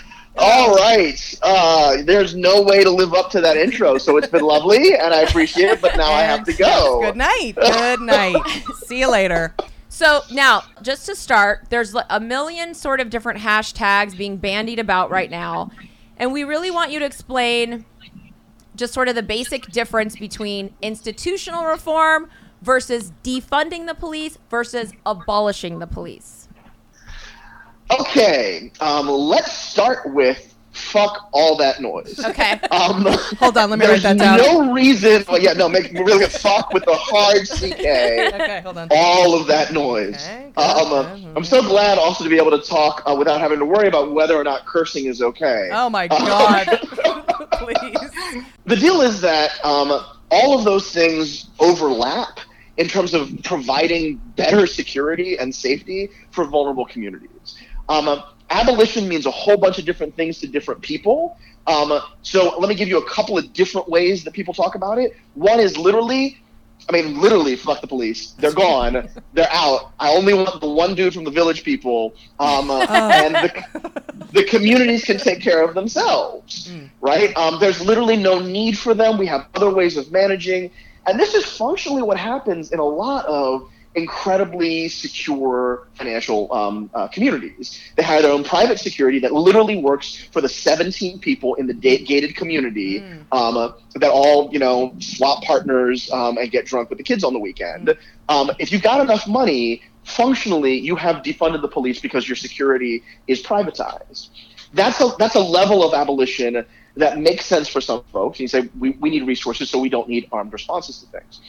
[0.36, 1.38] All right.
[1.42, 5.12] Uh, there's no way to live up to that intro, so it's been lovely, and
[5.12, 5.80] I appreciate it.
[5.80, 7.00] But now I have to go.
[7.02, 7.54] Good night.
[7.56, 8.42] Good night.
[8.86, 9.54] See you later.
[9.88, 15.10] So now, just to start, there's a million sort of different hashtags being bandied about
[15.10, 15.72] right now.
[16.16, 17.84] And we really want you to explain
[18.76, 22.30] just sort of the basic difference between institutional reform
[22.62, 26.39] versus defunding the police versus abolishing the police.
[28.00, 28.70] Okay.
[28.80, 32.24] Um, let's start with fuck all that noise.
[32.24, 32.52] Okay.
[32.70, 33.04] Um,
[33.38, 34.38] Hold on, let me write that down.
[34.38, 35.24] no reason.
[35.28, 37.80] Well, yeah, no, make really fuck with the hard CK.
[38.40, 38.88] Okay, hold on.
[38.90, 40.14] all of that noise.
[40.14, 41.16] Okay, um, uh.
[41.36, 44.12] I'm so glad also to be able to talk uh, without having to worry about
[44.12, 45.68] whether or not cursing is okay.
[45.72, 46.66] Oh my Uh, God.
[47.52, 48.44] Please.
[48.64, 49.90] the deal is that um,
[50.30, 52.38] all of those things overlap
[52.76, 57.56] in terms of providing better security and safety for vulnerable communities.
[57.90, 61.36] Um, abolition means a whole bunch of different things to different people.
[61.66, 64.98] Um, so let me give you a couple of different ways that people talk about
[64.98, 65.16] it.
[65.34, 66.38] One is literally,
[66.88, 68.30] I mean, literally, fuck the police.
[68.38, 69.08] They're gone.
[69.34, 69.92] They're out.
[70.00, 74.44] I only want the one dude from the village people, um, uh, and the, the
[74.44, 77.36] communities can take care of themselves, right?
[77.36, 79.18] Um, there's literally no need for them.
[79.18, 80.70] We have other ways of managing,
[81.06, 87.08] and this is functionally what happens in a lot of incredibly secure financial um, uh,
[87.08, 87.80] communities.
[87.96, 91.74] They hire their own private security that literally works for the 17 people in the
[91.74, 93.00] da- gated community
[93.32, 97.24] um, uh, that all you know swap partners um, and get drunk with the kids
[97.24, 97.96] on the weekend.
[98.28, 103.02] Um, if you've got enough money, functionally you have defunded the police because your security
[103.26, 104.30] is privatized.
[104.72, 106.64] That's a that's a level of abolition
[106.96, 108.38] that makes sense for some folks.
[108.38, 111.40] You say we, we need resources, so we don't need armed responses to things.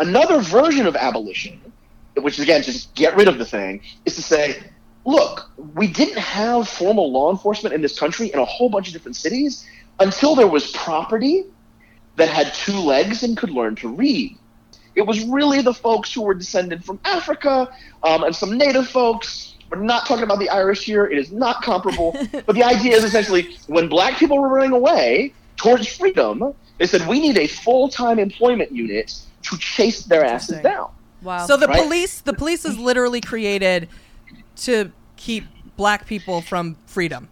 [0.00, 1.60] Another version of abolition,
[2.16, 4.62] which is again just get rid of the thing, is to say,
[5.04, 8.92] look, we didn't have formal law enforcement in this country in a whole bunch of
[8.92, 9.66] different cities
[10.00, 11.44] until there was property
[12.16, 14.36] that had two legs and could learn to read.
[14.94, 17.68] It was really the folks who were descended from Africa
[18.02, 19.56] um, and some native folks.
[19.70, 21.04] We're not talking about the Irish here.
[21.04, 22.16] It is not comparable.
[22.32, 27.06] but the idea is essentially when black people were running away towards freedom, they said,
[27.08, 30.90] we need a full time employment unit to chase their asses down.
[31.24, 31.46] Wow.
[31.46, 31.82] So the Right?
[31.82, 33.88] police, the police is literally created
[34.56, 35.44] to keep
[35.76, 37.28] black people from freedom.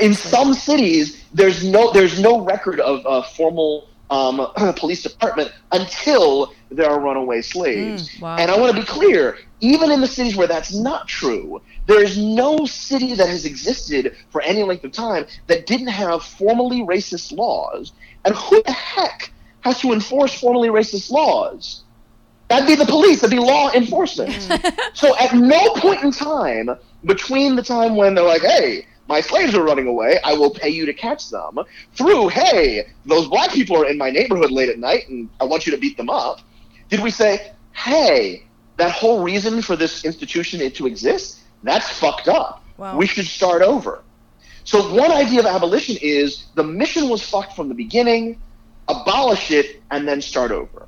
[0.00, 6.52] In some cities, there's no there's no record of a formal um, police department until
[6.70, 8.08] there are runaway slaves.
[8.08, 8.36] Mm, wow.
[8.36, 12.02] And I want to be clear, even in the cities where that's not true, there
[12.02, 16.80] is no city that has existed for any length of time that didn't have formally
[16.80, 17.92] racist laws.
[18.24, 21.84] And who the heck has to enforce formally racist laws?
[22.52, 23.22] That'd be the police.
[23.22, 24.32] That'd be law enforcement.
[24.92, 26.68] so at no point in time
[27.06, 30.18] between the time when they're like, "Hey, my slaves are running away.
[30.22, 31.60] I will pay you to catch them,"
[31.94, 35.66] through, "Hey, those black people are in my neighborhood late at night, and I want
[35.66, 36.40] you to beat them up,"
[36.90, 38.44] did we say, "Hey,
[38.76, 42.62] that whole reason for this institution to exist, that's fucked up.
[42.76, 42.98] Wow.
[42.98, 44.02] We should start over."
[44.64, 48.40] So one idea of abolition is the mission was fucked from the beginning,
[48.88, 50.86] abolish it, and then start over.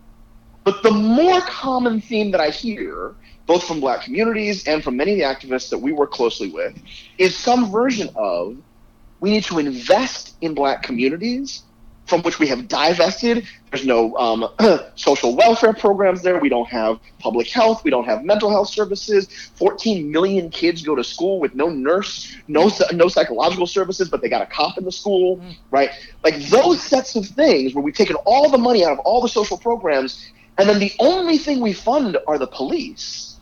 [0.65, 3.15] But the more common theme that I hear,
[3.47, 6.77] both from black communities and from many of the activists that we work closely with,
[7.19, 8.57] is some version of
[9.21, 11.63] we need to invest in black communities
[12.07, 13.47] from which we have divested.
[13.71, 14.49] There's no um,
[14.95, 16.39] social welfare programs there.
[16.39, 17.83] We don't have public health.
[17.83, 19.29] We don't have mental health services.
[19.55, 24.29] 14 million kids go to school with no nurse, no no psychological services, but they
[24.29, 25.91] got a cop in the school, right?
[26.23, 29.29] Like those sets of things where we've taken all the money out of all the
[29.29, 33.41] social programs, and then the only thing we fund are the police.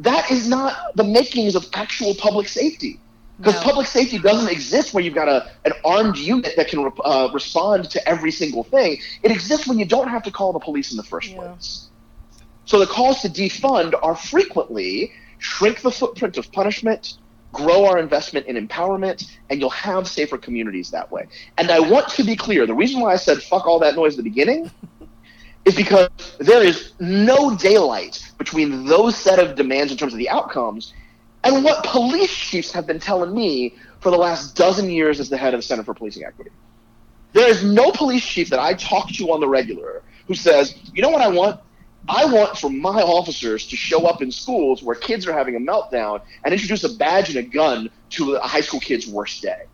[0.00, 3.00] That is not the makings of actual public safety.
[3.38, 3.62] Because No.
[3.62, 7.90] public safety doesn't exist where you've got a, an armed unit that can uh, respond
[7.90, 8.98] to every single thing.
[9.22, 11.36] It exists when you don't have to call the police in the first Yeah.
[11.36, 11.90] place.
[12.64, 17.14] So the calls to defund are frequently shrink the footprint of punishment,
[17.52, 21.28] grow our investment in empowerment, and you'll have safer communities that way.
[21.58, 24.14] And I want to be clear the reason why I said fuck all that noise
[24.14, 24.70] at the beginning
[25.66, 30.30] is because there is no daylight between those set of demands in terms of the
[30.30, 30.94] outcomes
[31.42, 35.36] and what police chiefs have been telling me for the last dozen years as the
[35.36, 36.50] head of the Center for Policing Equity.
[37.32, 41.02] There is no police chief that I talk to on the regular who says, you
[41.02, 41.60] know what I want?
[42.08, 45.60] I want for my officers to show up in schools where kids are having a
[45.60, 49.64] meltdown and introduce a badge and a gun to a high school kid's worst day.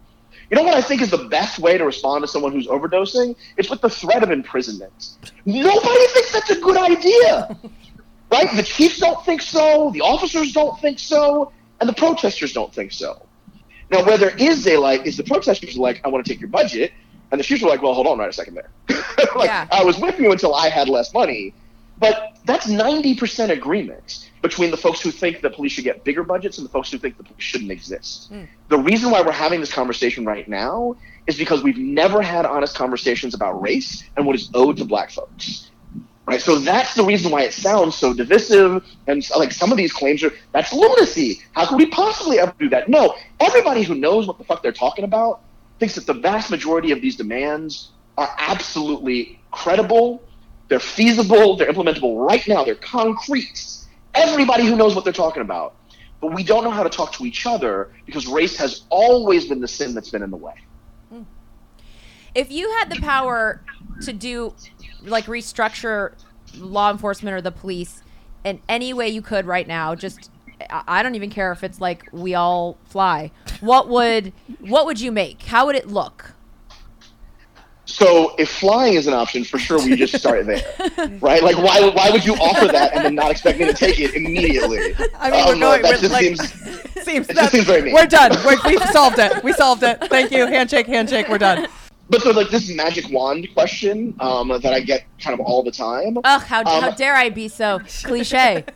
[0.52, 3.34] You know what I think is the best way to respond to someone who's overdosing?
[3.56, 5.16] It's with the threat of imprisonment.
[5.46, 7.56] Nobody thinks that's a good idea.
[8.30, 8.54] right?
[8.54, 12.92] The chiefs don't think so, the officers don't think so, and the protesters don't think
[12.92, 13.24] so.
[13.90, 16.50] Now, where there is a like, is the protesters like, I want to take your
[16.50, 16.92] budget,
[17.30, 18.70] and the chiefs are like, well, hold on right a second there.
[19.34, 19.66] like, Yeah.
[19.72, 21.54] I was with you until I had less money.
[21.96, 26.58] But that's 90% agreement between the folks who think that police should get bigger budgets
[26.58, 28.28] and the folks who think the police shouldn't exist.
[28.28, 28.44] Hmm.
[28.68, 32.74] The reason why we're having this conversation right now is because we've never had honest
[32.74, 35.70] conversations about race and what is owed to black folks.
[36.26, 36.40] Right?
[36.40, 40.22] So that's the reason why it sounds so divisive and like some of these claims
[40.22, 41.40] are that's lunacy.
[41.52, 42.88] How could we possibly ever do that?
[42.88, 45.40] No, everybody who knows what the fuck they're talking about
[45.78, 50.22] thinks that the vast majority of these demands are absolutely credible,
[50.68, 53.81] they're feasible, they're implementable right now, they're concrete.
[54.14, 55.76] Everybody who knows what they're talking about.
[56.20, 59.60] But we don't know how to talk to each other because race has always been
[59.60, 60.54] the sin that's been in the way.
[61.10, 61.22] Hmm.
[62.34, 63.60] if you had the power
[64.02, 64.54] to do
[65.02, 66.14] like restructure
[66.56, 68.02] law enforcement or the police
[68.44, 70.30] in any way you could right now just
[70.70, 73.32] I I don't even care if it's like we all fly.
[73.60, 75.42] What would what would you make?
[75.42, 76.34] How would it look?
[77.92, 80.62] So if flying is an option, for sure we just start there,
[81.20, 81.42] right?
[81.42, 84.14] Like why why would you offer that and then not expect me to take it
[84.14, 84.94] immediately?
[85.20, 85.82] I mean, we're Um, going.
[85.82, 86.40] that We're, just like, seems
[87.04, 87.92] seems that just seems very mean.
[87.92, 88.32] we're done.
[88.46, 89.44] We're, we've solved it.
[89.44, 90.00] We solved it.
[90.08, 90.46] Thank you.
[90.46, 91.28] Handshake, handshake.
[91.28, 91.68] We're done.
[92.08, 95.70] But so like this magic wand question um, that I get kind of all the
[95.70, 96.16] time.
[96.24, 98.64] Ugh, how, how Um, dare I be so cliche?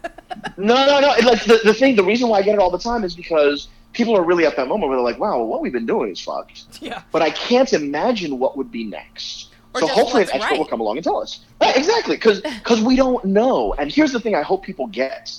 [0.59, 1.13] No, no, no.
[1.15, 3.15] It, like the, the thing, the reason why I get it all the time is
[3.15, 6.13] because people are really at that moment where they're like, "Wow, what we've been doing
[6.13, 7.03] is fucked." Yeah.
[7.11, 9.49] But I can't imagine what would be next.
[9.75, 10.59] Or so hopefully an expert right.
[10.59, 11.41] will come along and tell us.
[11.61, 12.43] Right, exactly, because
[12.83, 13.75] we don't know.
[13.75, 15.33] And here's the thing: I hope people get.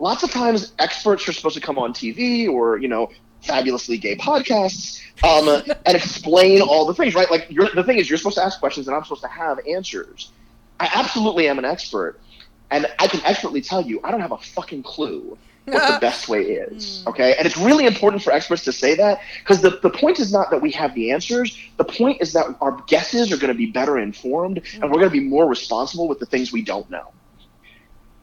[0.00, 3.10] Lots of times, experts are supposed to come on TV or you know
[3.42, 7.14] fabulously gay podcasts um, and explain all the things.
[7.14, 7.30] Right?
[7.30, 9.60] Like you're, the thing is, you're supposed to ask questions, and I'm supposed to have
[9.68, 10.30] answers.
[10.80, 12.20] I absolutely am an expert,
[12.70, 16.28] and I can expertly tell you I don't have a fucking clue what the best
[16.28, 17.02] way is.
[17.02, 17.10] Hmm.
[17.10, 20.32] Okay, and it's really important for experts to say that because the, the point is
[20.32, 21.58] not that we have the answers.
[21.76, 25.10] The point is that our guesses are going to be better informed, and we're going
[25.10, 27.12] to be more responsible with the things we don't know.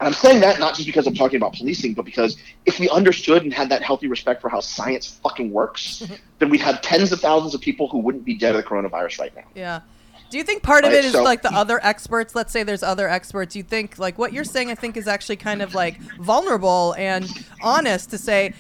[0.01, 2.89] And I'm saying that not just because I'm talking about policing, but because if we
[2.89, 6.01] understood and had that healthy respect for how science fucking works,
[6.39, 9.19] then we'd have tens of thousands of people who wouldn't be dead of the coronavirus
[9.19, 9.43] right now.
[9.53, 9.81] Yeah.
[10.31, 12.33] Do you think part of Right, it is so- like the other experts?
[12.35, 13.53] Let's say there's other experts.
[13.55, 14.69] You think like what you're saying?
[14.71, 17.29] I think is actually kind of like vulnerable and
[17.61, 18.53] honest to say,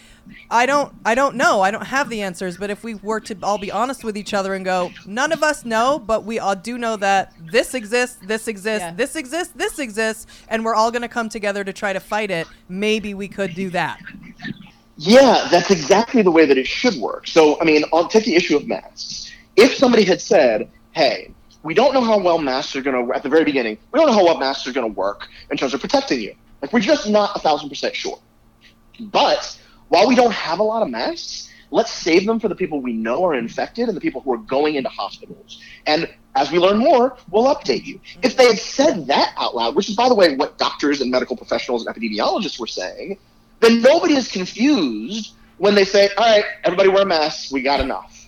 [0.49, 1.61] I don't, I don't know.
[1.61, 2.57] I don't have the answers.
[2.57, 5.43] But if we were to all be honest with each other and go, none of
[5.43, 8.93] us know, but we all do know that this exists, this exists, Yeah.
[8.93, 12.31] this exists, this exists, and we're all going to come together to try to fight
[12.31, 12.47] it.
[12.67, 13.97] Maybe we could do that.
[14.97, 17.27] Yeah, that's exactly the way that it should work.
[17.27, 19.31] So, I mean, on take the issue of masks.
[19.55, 21.31] If somebody had said, "Hey,
[21.63, 24.07] we don't know how well masks are going to," at the very beginning, we don't
[24.07, 26.35] know how well masks are going to work in terms of protecting you.
[26.61, 28.19] Like, we're just not a thousand percent sure.
[28.99, 32.81] But while we don't have a lot of masks, let's save them for the people
[32.81, 35.61] we know are infected and the people who are going into hospitals.
[35.87, 37.99] And as we learn more, we'll update you.
[38.21, 41.09] If they had said that out loud, which is, by the way, what doctors and
[41.09, 43.17] medical professionals and epidemiologists were saying,
[43.59, 48.20] then nobody is confused when they say, all right, everybody wear masks, we got enough.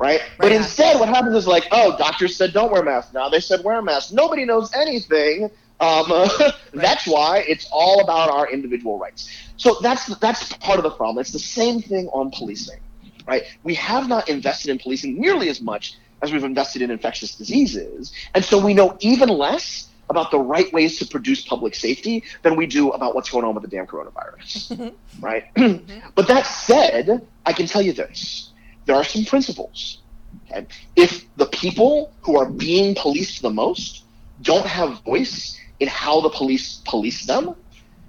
[0.00, 0.22] Right?
[0.38, 3.12] But instead, what happens is like, oh, doctors said don't wear masks.
[3.12, 4.12] Now they said wear a mask.
[4.12, 5.50] Nobody knows anything.
[5.78, 6.10] Um,
[6.72, 9.28] That's why it's all about our individual rights.
[9.60, 11.20] So that's that's part of the problem.
[11.20, 12.80] It's the same thing on policing,
[13.28, 13.42] right?
[13.62, 18.10] We have not invested in policing nearly as much as we've invested in infectious diseases,
[18.34, 22.56] and so we know even less about the right ways to produce public safety than
[22.56, 25.44] we do about what's going on with the damn coronavirus, right?
[26.14, 28.49] but that said, I can tell you this:
[28.86, 29.98] there are some principles.
[30.46, 30.66] Okay?
[30.96, 34.04] If the people who are being policed the most
[34.42, 37.54] don't have voice in how the police police them,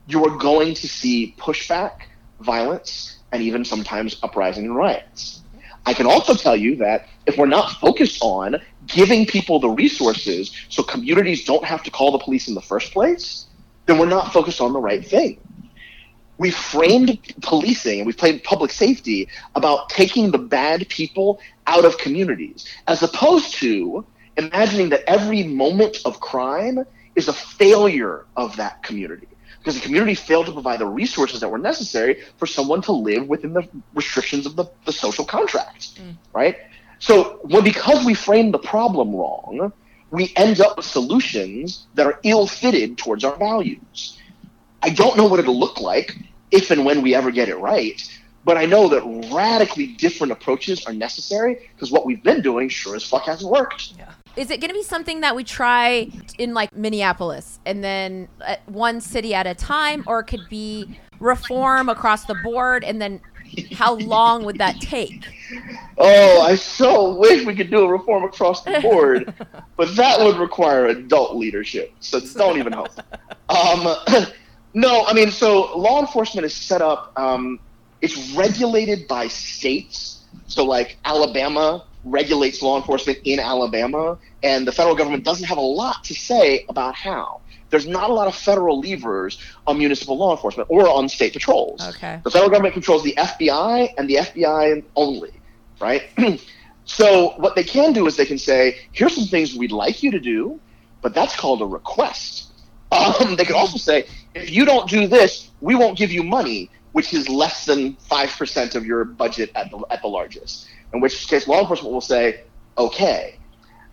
[0.07, 2.01] you are going to see pushback,
[2.39, 5.41] violence, and even sometimes uprising and riots.
[5.85, 8.57] I can also tell you that if we're not focused on
[8.87, 12.91] giving people the resources so communities don't have to call the police in the first
[12.91, 13.47] place,
[13.85, 15.39] then we're not focused on the right thing.
[16.41, 21.97] We framed policing and we've played public safety about taking the bad people out of
[21.97, 24.05] communities, as opposed to
[24.37, 26.77] imagining that every moment of crime
[27.15, 29.27] is a failure of that community.
[29.59, 33.27] Because the community failed to provide the resources that were necessary for someone to live
[33.27, 36.15] within the restrictions of the, the social contract mm.
[36.33, 36.55] right?
[36.97, 39.71] So well, because we framed the problem wrong
[40.11, 44.19] we end up with solutions that are ill-fitted towards our values.
[44.83, 46.17] I don't know what it'll look like
[46.51, 48.01] if and when we ever get it right,
[48.43, 52.95] but I know that radically different approaches are necessary because what we've been doing sure
[52.95, 53.93] as fuck hasn't worked.
[53.97, 54.11] Yeah.
[54.35, 58.55] Is it going to be something that we try in like Minneapolis and then uh,
[58.65, 62.83] one city at a time, or it could be reform across the board?
[62.83, 63.19] And then
[63.73, 65.25] how long would that take?
[65.97, 69.33] Oh, I so wish we could do a reform across the board,
[69.75, 71.91] but that would require adult leadership.
[71.99, 72.89] So don't even hope.
[73.51, 73.85] Um,
[74.73, 77.11] no, I mean, so law enforcement is set up.
[77.17, 77.59] Um,
[78.01, 80.23] it's regulated by states.
[80.47, 85.61] So, like Alabama regulates law enforcement in Alabama, and the federal government doesn't have a
[85.61, 87.41] lot to say about how.
[87.69, 91.81] There's not a lot of federal levers on municipal law enforcement or on state patrols.
[91.95, 92.19] Okay.
[92.23, 95.31] The federal government controls the FBI and the FBI only,
[95.79, 96.03] right?
[96.85, 100.11] so what they can do is they can say, here's some things we'd like you
[100.11, 100.59] to do,
[101.01, 102.50] but that's called a request.
[102.91, 106.69] Um, they could also say, if you don't do this, we won't give you money,
[106.91, 110.67] which is less than 5% of your budget at the, at the largest.
[110.93, 112.43] In which case, law enforcement will say,
[112.77, 113.37] okay.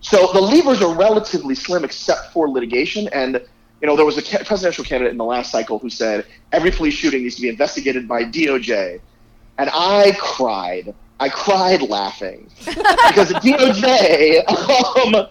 [0.00, 3.08] So the levers are relatively slim except for litigation.
[3.12, 3.40] And,
[3.80, 6.94] you know, there was a presidential candidate in the last cycle who said every police
[6.94, 9.00] shooting needs to be investigated by DOJ.
[9.58, 10.94] And I cried.
[11.20, 15.26] I cried laughing because DOJ, um,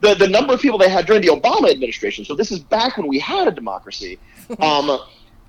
[0.00, 2.96] the, the number of people they had during the Obama administration, so this is back
[2.96, 4.18] when we had a democracy,
[4.60, 4.98] um,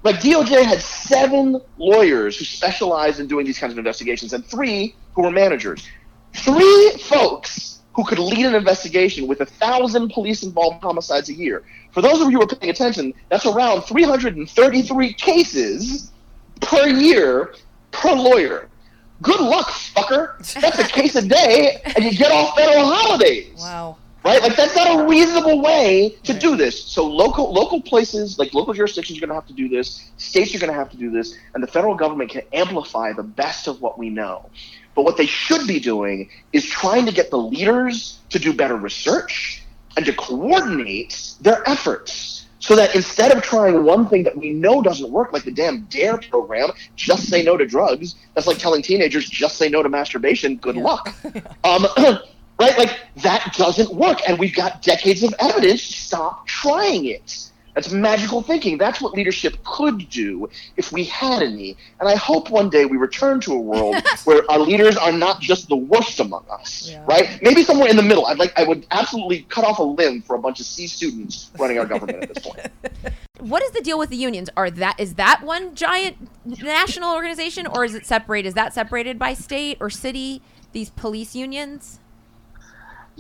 [0.04, 4.96] like DOJ had seven lawyers who specialized in doing these kinds of investigations and three
[5.14, 5.86] who were managers.
[6.34, 11.64] Three folks who could lead an investigation with a thousand police involved homicides a year.
[11.92, 16.12] For those of you who are paying attention, that's around 333 cases
[16.62, 17.56] per year
[17.92, 18.70] per lawyer.
[19.22, 20.38] Good luck, fucker.
[20.62, 23.98] That's a case a day, and you get off federal holidays Wow.
[24.24, 24.42] Right?
[24.42, 26.84] Like that's not a reasonable way to do this.
[26.84, 30.12] So local local places, like local jurisdictions, are going to have to do this.
[30.18, 33.24] States are going to have to do this, and the federal government can amplify the
[33.24, 34.50] best of what we know.
[34.96, 38.76] But what they should be doing is trying to get the leaders to do better
[38.76, 39.64] research
[39.96, 42.48] and to coordinate their efforts.
[42.60, 45.84] So that instead of trying one thing that we know doesn't work, like the damn
[45.86, 49.90] DARE program, just say no to drugs, that's like telling teenagers just say no to
[49.90, 51.16] masturbation, good luck.
[51.64, 51.86] Um,
[52.60, 52.78] right?
[52.78, 55.82] Like that doesn't work, and we've got decades of evidence.
[55.82, 57.46] Stop trying it.
[57.76, 58.78] That's magical thinking.
[58.78, 61.78] That's what leadership could do if we had any.
[62.00, 63.96] And I hope one day we return to a world
[64.26, 67.04] where our leaders are not just the worst among us, Yeah.
[67.08, 67.40] right?
[67.42, 68.26] Maybe somewhere in the middle.
[68.26, 68.58] I'd like.
[68.60, 71.86] I would absolutely cut off a limb for a bunch of C students running our
[71.86, 72.68] government at this point.
[73.40, 74.50] What is the deal with the unions?
[74.58, 78.46] Are that is that one giant national organization, or is it separate?
[78.46, 80.42] Is that separated by state or city?
[80.74, 82.00] These police unions.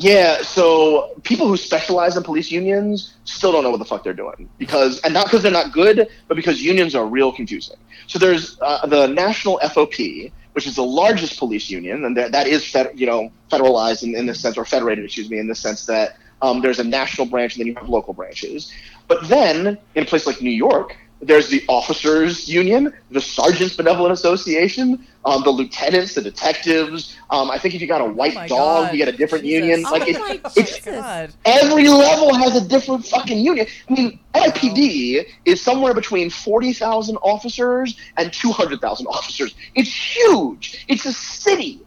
[0.01, 4.13] Yeah, so people who specialize in police unions still don't know what the fuck they're
[4.13, 7.75] doing because, and not because they're not good, but because unions are real confusing.
[8.07, 12.65] So there's uh, the National FOP, which is the largest police union, and that, is
[12.65, 15.85] fed, you know federalized in, in this sense, or federated, excuse me, in the sense
[15.87, 18.71] that um, there's a national branch and then you have local branches.
[19.09, 24.13] But then in a place like New York, there's the officers union, the sergeants benevolent
[24.13, 27.17] association, um, the lieutenants, the detectives.
[27.29, 28.93] Um, I think if you got a white my dog, God.
[28.93, 29.65] you get a different Jesus.
[29.65, 29.83] union.
[29.85, 30.85] Oh Like it, it's.
[30.85, 31.33] God.
[31.45, 33.67] every level has a different fucking union.
[33.89, 39.55] I mean, LAPD is somewhere between forty thousand officers and two hundred thousand officers.
[39.75, 40.85] It's huge.
[40.87, 41.81] It's a city.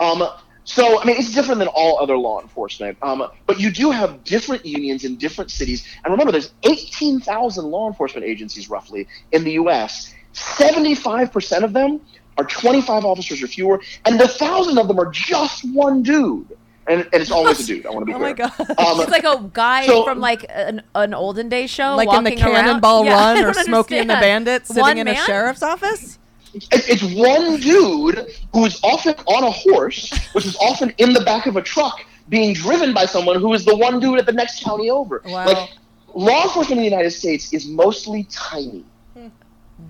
[0.00, 0.26] Um,
[0.74, 2.96] so I mean, it's different than all other law enforcement.
[3.02, 5.86] Um, but you do have different unions in different cities.
[6.04, 10.14] And remember, there's eighteen thousand law enforcement agencies roughly in the U.S.
[10.32, 12.00] Seventy-five percent of them
[12.38, 16.46] are twenty-five officers or fewer, and the thousand of them are just one dude.
[16.88, 17.86] And, and it's always a dude.
[17.86, 18.30] I want to be Oh clear.
[18.30, 18.60] my god.
[18.60, 22.24] Um, It's like a guy so- from like an, an olden day show, like in
[22.24, 22.54] the walking around.
[22.64, 24.44] Cannonball Yeah, Run or don't Smokey and the understand.
[24.46, 26.18] Bandit sitting One in a sheriff's office?
[26.54, 31.20] It- It's one dude who is often on a horse, which is often in the
[31.22, 34.32] back of a truck, being driven by someone who is the one dude at the
[34.32, 35.22] next county over.
[35.24, 35.46] Wow.
[35.46, 35.70] Like,
[36.14, 38.84] law enforcement in the United States is mostly tiny,
[39.14, 39.28] hmm.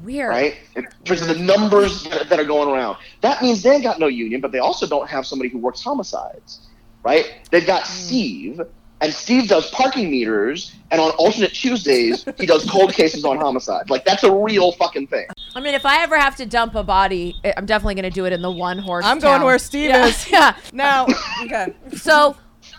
[0.04, 0.30] Weird.
[0.30, 0.54] right?
[0.76, 2.96] In terms of the numbers that, that are going around.
[3.20, 5.82] That means they ain't got no union, but they also don't have somebody who works
[5.82, 6.60] homicides,
[7.02, 7.26] right?
[7.50, 7.92] They've got hmm.
[7.92, 8.60] Steve,
[9.02, 13.90] and Steve does parking meters, and on alternate Tuesdays, he does cold cases on homicide.
[13.90, 15.26] Like, that's a real fucking thing.
[15.54, 18.10] I mean, if I ever have to dump a body, I- I'm definitely going to
[18.10, 19.04] do it in the one horse.
[19.04, 19.44] I'm going town.
[19.46, 20.28] where Steve Yeah, is.
[20.30, 20.56] Yeah.
[20.72, 21.06] Now,
[21.42, 21.74] okay.
[21.96, 22.36] So,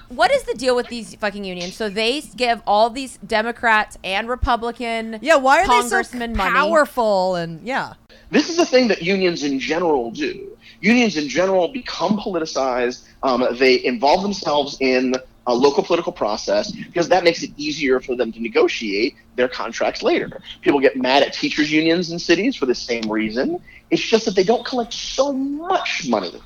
[0.07, 1.75] what is the deal with these fucking unions?
[1.75, 6.51] So they give all these Democrats and Republican Yeah, why are they so congressmen money.
[6.53, 7.93] powerful and yeah.
[8.29, 10.55] This is a thing that unions in general do.
[10.81, 13.07] Unions in general become politicized.
[13.23, 15.15] Um, they involve themselves in
[15.47, 20.01] a local political process because that makes it easier for them to negotiate their contracts
[20.01, 20.41] later.
[20.61, 23.61] People get mad at teachers unions in cities for the same reason.
[23.89, 26.41] It's just that they don't collect so much money.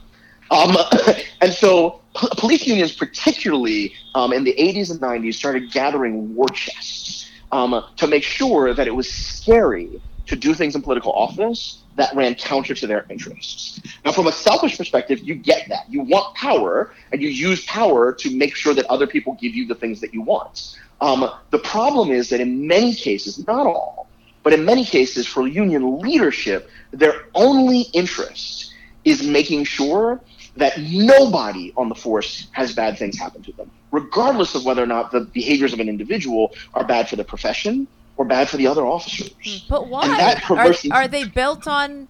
[0.49, 0.75] Um,
[1.41, 6.47] and so p- police unions, particularly um, in the 80s and 90s, started gathering war
[6.47, 11.83] chests um, to make sure that it was scary to do things in political office
[11.95, 13.81] that ran counter to their interests.
[14.05, 15.89] Now, from a selfish perspective, you get that.
[15.89, 19.65] You want power, and you use power to make sure that other people give you
[19.65, 20.77] the things that you want.
[21.01, 24.07] Um, the problem is that in many cases, not all,
[24.43, 28.73] but in many cases, for union leadership, their only interest
[29.03, 30.21] is making sure
[30.55, 34.87] that nobody on the force has bad things happen to them, regardless of whether or
[34.87, 38.67] not the behaviors of an individual are bad for the profession or bad for the
[38.67, 39.33] other officers.
[39.43, 39.67] Hmm.
[39.69, 42.09] But why are, are they built on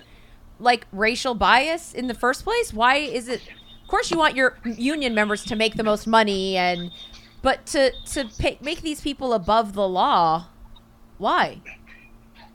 [0.59, 2.73] like racial bias in the first place?
[2.73, 3.41] Why is it?
[3.83, 6.91] Of course, you want your union members to make the most money, and
[7.41, 10.47] but to to pay, make these people above the law.
[11.17, 11.61] Why?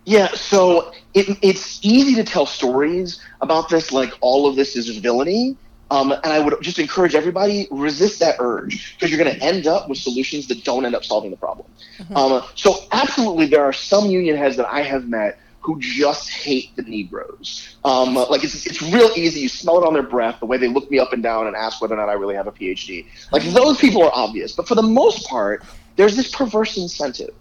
[0.05, 4.97] Yeah, so it, it's easy to tell stories about this, like all of this is
[4.99, 5.57] villainy.
[5.93, 9.67] Um, and I would just encourage everybody resist that urge because you're going to end
[9.67, 11.69] up with solutions that don't end up solving the problem.
[12.17, 16.75] Um, so absolutely, there are some union heads that I have met who just hate
[16.77, 17.77] the Negroes.
[17.85, 19.41] Um, like it's it's real easy.
[19.41, 21.55] You smell it on their breath, the way they look me up and down and
[21.55, 23.07] ask whether or not I really have a PhD.
[23.31, 25.63] Like those people are obvious, but for the most part,
[25.97, 27.35] there's this perverse incentive.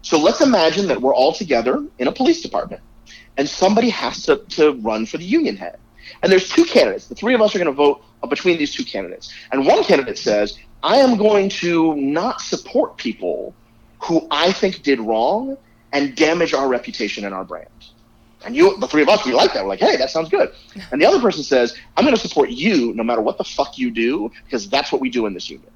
[0.00, 2.80] So let's imagine that we're all together in a police department,
[3.36, 5.76] and somebody has to, to run for the union head.
[6.22, 7.06] And there's two candidates.
[7.06, 9.32] The three of us are going to vote between these two candidates.
[9.52, 13.54] And one candidate says, I am going to not support people
[14.00, 15.56] who I think did wrong
[15.92, 17.68] and damage our reputation and our brand.
[18.44, 19.62] And you, the three of us, we like that.
[19.62, 20.52] We're like, hey, that sounds good.
[20.92, 23.78] And the other person says, I'm going to support you no matter what the fuck
[23.78, 25.70] you do, because that's what we do in this union.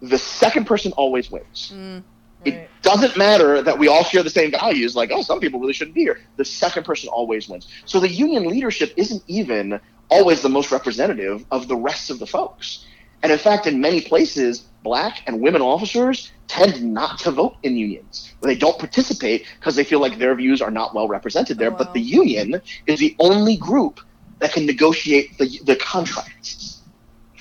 [0.00, 1.72] The second person always wins.
[1.74, 2.04] Mm.
[2.44, 5.72] It doesn't matter that we all share the same values, like, oh, some people really
[5.72, 6.20] shouldn't be here.
[6.36, 7.68] The second person always wins.
[7.84, 12.26] So the union leadership isn't even always the most representative of the rest of the
[12.26, 12.86] folks.
[13.22, 17.76] And in fact, in many places, black and women officers tend not to vote in
[17.76, 18.32] unions.
[18.40, 21.72] They don't participate because they feel like their views are not well represented there.
[21.72, 24.00] Oh, but the union is the only group
[24.38, 26.77] that can negotiate the, the contracts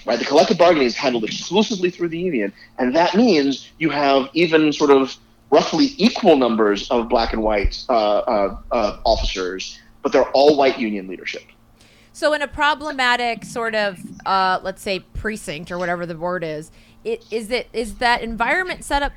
[0.07, 0.17] right?
[0.17, 4.71] The collective bargaining is handled exclusively through the union, and that means you have even
[4.73, 5.15] sort of
[5.51, 10.79] roughly equal numbers of black and white uh, uh, uh, officers, but they're all white
[10.79, 11.43] union leadership.
[12.13, 16.71] So, in a problematic sort of, uh, let's say, precinct or whatever the word is,
[17.03, 19.11] it is it is that environment set up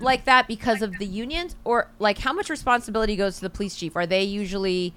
[0.00, 3.76] like that because of the unions, or like how much responsibility goes to the police
[3.76, 3.94] chief?
[3.94, 4.94] Are they usually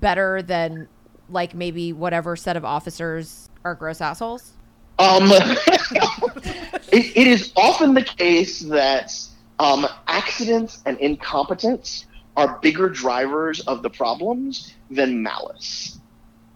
[0.00, 0.88] better than
[1.30, 4.52] like maybe whatever set of officers are gross assholes?
[4.98, 5.24] Um,
[6.90, 9.14] it, it is often the case that
[9.58, 12.06] um, accidents and incompetence
[12.36, 15.98] are bigger drivers of the problems than malice,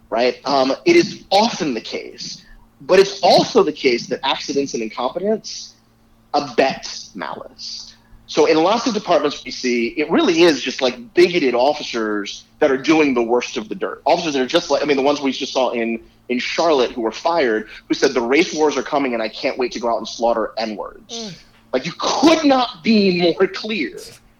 [0.09, 0.39] right?
[0.45, 2.45] Um, it is often the case,
[2.81, 5.75] but it's also the case that accidents and incompetence
[6.33, 7.95] abet malice.
[8.25, 12.71] So in lots of departments we see, it really is just like bigoted officers that
[12.71, 14.01] are doing the worst of the dirt.
[14.05, 16.91] Officers that are just like, I mean, the ones we just saw in in Charlotte
[16.91, 19.79] who were fired, who said the race wars are coming and I can't wait to
[19.79, 21.43] go out and slaughter N words.
[21.73, 23.99] Like you could not be more clear.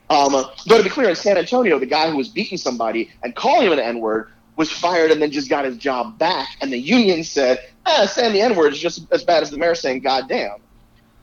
[0.09, 0.33] Um,
[0.67, 3.67] though to be clear, in San Antonio, the guy who was beating somebody and calling
[3.67, 6.77] him an N word was fired and then just got his job back, and the
[6.77, 10.01] union said, "Ah, saying the N word is just as bad as the mayor saying
[10.01, 10.57] goddamn."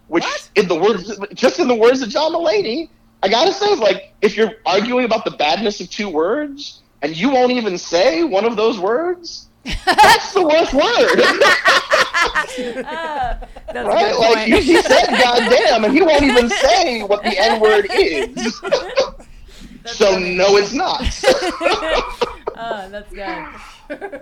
[0.08, 0.24] Which,
[0.56, 2.88] in the words, just in the words of John Mulaney,
[3.22, 7.30] I gotta say, like, if you're arguing about the badness of two words and you
[7.30, 11.22] won't even say one of those words, that's the worst word.
[12.60, 13.36] Uh,
[13.72, 14.18] that's right?
[14.18, 18.56] Like you, he said "goddamn" and he won't even say what the N word is.
[19.86, 21.00] so no, it's not.
[22.56, 23.46] oh, that's good.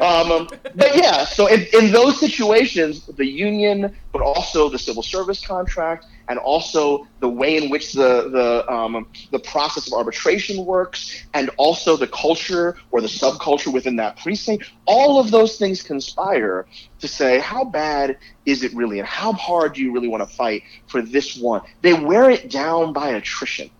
[0.01, 5.45] Um, but yeah, so in, in those situations, the union, but also the civil service
[5.45, 11.25] contract, and also the way in which the the um, the process of arbitration works,
[11.35, 16.67] and also the culture or the subculture within that precinct, all of those things conspire
[17.01, 18.17] to say how bad
[18.47, 21.61] is it really, and how hard do you really want to fight for this one?
[21.83, 23.71] They wear it down by attrition,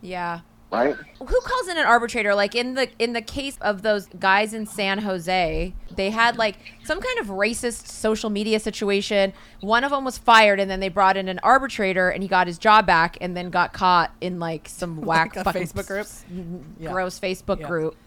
[0.00, 0.40] Yeah.
[0.70, 0.94] Right?
[1.18, 2.34] Who calls in an arbitrator?
[2.34, 6.56] Like in the in the case of those guys in San Jose, they had like
[6.84, 9.32] some kind of racist social media situation.
[9.60, 12.46] One of them was fired, and then they brought in an arbitrator, and he got
[12.46, 15.86] his job back, and then got caught in like some whack Like a fucking Facebook
[15.86, 16.00] group?
[16.06, 16.82] s- mm-hmm.
[16.82, 16.92] Yeah.
[16.92, 17.66] gross Facebook Yeah.
[17.68, 17.96] group.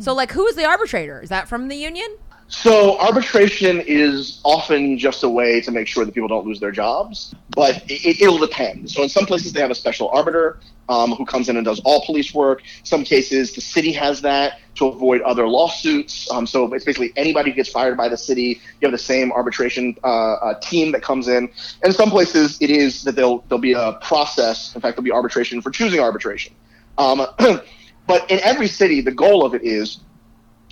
[0.00, 1.22] So like, who is the arbitrator?
[1.22, 2.06] Is that from the union?
[2.50, 6.72] So arbitration is often just a way to make sure that people don't lose their
[6.72, 8.90] jobs, but it, it'll depend.
[8.90, 11.80] So in some places they have a special arbiter um, who comes in and does
[11.84, 12.62] all police work.
[12.82, 16.28] Some cases the city has that to avoid other lawsuits.
[16.32, 19.30] Um, so it's basically anybody who gets fired by the city, you have the same
[19.30, 21.44] arbitration uh, uh, team that comes in.
[21.44, 21.52] And
[21.84, 24.74] in some places it is that there'll there'll be a process.
[24.74, 26.52] In fact, there'll be arbitration for choosing arbitration.
[26.98, 27.24] Um,
[28.08, 30.00] but in every city, the goal of it is,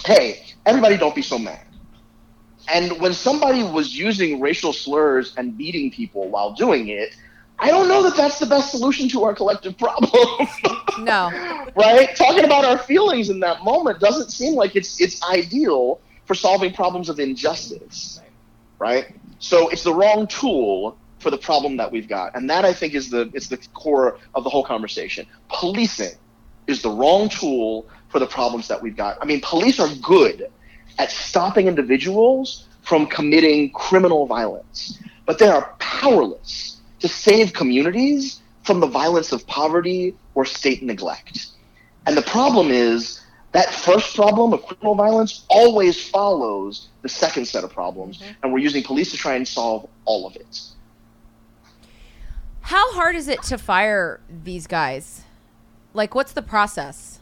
[0.05, 1.68] hey, everybody don't be so mad.
[2.73, 7.17] And when somebody was using racial slurs and beating people while doing it,
[7.59, 10.49] I don't know that that's the best solution to our collective problem.
[10.99, 11.31] No.
[11.77, 12.17] right?
[12.17, 16.73] Talking about our feelings in that moment doesn't seem like it's it's ideal for solving
[16.73, 18.21] problems of injustice.
[18.81, 19.15] Right?
[19.39, 22.35] So it's the wrong tool for the problem that we've got.
[22.35, 25.25] And that I think is the it's the core of the whole conversation.
[25.51, 26.19] Policing
[26.67, 29.19] is the wrong tool for the problems that we've got.
[29.23, 30.51] I mean, police are good
[30.99, 38.81] at stopping individuals from committing criminal violence, but they are powerless to save communities from
[38.81, 41.49] the violence of poverty or state neglect.
[42.07, 43.23] And the problem is
[43.53, 48.33] that first problem of criminal violence always follows the second set of problems, mm-hmm.
[48.43, 50.61] and we're using police to try and solve all of it.
[52.63, 55.23] How hard is it to fire these guys?
[55.95, 57.18] Like, what's the process?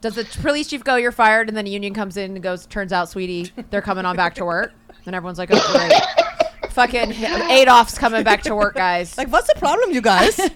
[0.00, 2.66] Does the police chief go, "You're fired," and then a union comes in and goes,
[2.66, 4.72] "Turns out, sweetie, they're coming on back to work,"
[5.06, 7.12] and everyone's like, "Oh, great." Fucking
[7.50, 9.18] Adolf's coming back to work, guys.
[9.18, 10.38] Like, what's the problem, you guys?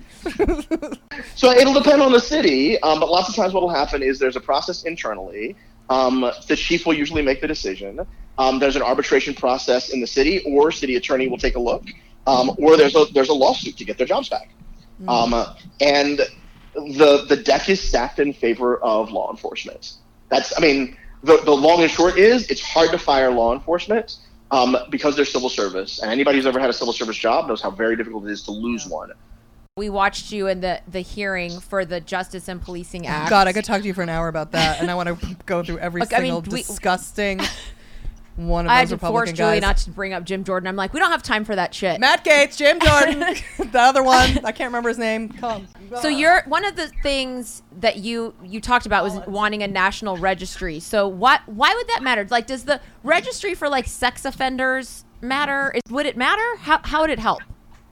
[1.35, 4.19] So it'll depend on the city, um, but lots of times what will happen is
[4.19, 5.57] there's a process internally.
[5.91, 8.07] Um, the chief will usually make the decision.
[8.39, 11.85] Um, there's an arbitration process in the city, or city attorney will take a look,
[12.27, 14.51] um, or there's a there's a lawsuit to get their jobs back.
[15.09, 15.35] Um,
[15.81, 16.21] and
[16.75, 19.95] the the deck is stacked in favor of law enforcement.
[20.29, 24.17] That's I mean the the long and short is it's hard to fire law enforcement
[24.51, 27.61] um, because they're civil service, and anybody who's ever had a civil service job knows
[27.63, 29.11] how very difficult it is to lose one.
[29.77, 33.31] we watched you in the the hearing for the Justice and Policing Act.
[33.31, 35.37] God, I could talk to you for an hour about that, and I want to
[35.47, 37.41] go through every Look, I mean, single we- disgusting
[38.37, 39.63] one of I had those to force Republican Julie guys.
[39.63, 40.67] not to bring up Jim Jordan.
[40.67, 42.01] I'm like, we don't have time for that shit.
[42.01, 43.37] Matt Gaetz, Jim Jordan,
[43.71, 44.39] the other one.
[44.45, 45.29] I can't remember his name.
[45.29, 45.69] Come.
[46.01, 50.17] So you're one of the things that you you talked about was wanting a national
[50.17, 50.81] registry.
[50.81, 52.27] So what why would that matter?
[52.31, 55.73] Like does the registry for like sex offenders matter?
[55.75, 56.57] Is, would it matter?
[56.59, 57.43] How how would it help?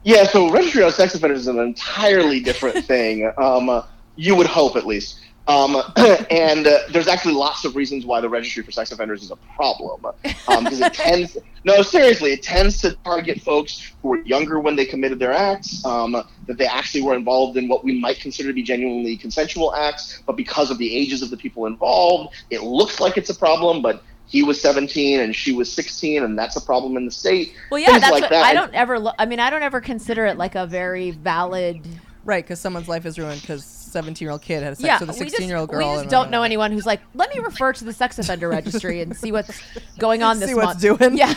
[0.02, 3.30] Yeah, so registry on sex offenders is an entirely different thing.
[3.36, 3.82] Um, uh,
[4.16, 5.20] you would hope, at least.
[5.50, 5.82] Um,
[6.30, 9.36] and uh, there's actually lots of reasons why the registry for sex offenders is a
[9.36, 10.00] problem.
[10.22, 14.84] Because it tends, no, seriously, it tends to target folks who were younger when they
[14.84, 16.12] committed their acts, um,
[16.46, 20.22] that they actually were involved in what we might consider to be genuinely consensual acts,
[20.24, 23.82] but because of the ages of the people involved, it looks like it's a problem,
[23.82, 27.54] but he was 17 and she was 16, and that's a problem in the state.
[27.72, 28.44] Well, yeah, Things that's like what that.
[28.44, 31.84] I don't ever lo- I mean, I don't ever consider it like a very valid
[32.24, 35.10] Right, because someone's life is ruined because 17 year old kid had sex yeah, with
[35.10, 35.96] a we 16 just, year old we girl.
[35.98, 39.16] just don't know anyone who's like, let me refer to the sex offender registry and
[39.16, 39.60] see what's
[39.98, 40.98] going on this See what's month.
[40.98, 41.16] doing.
[41.16, 41.34] Yeah.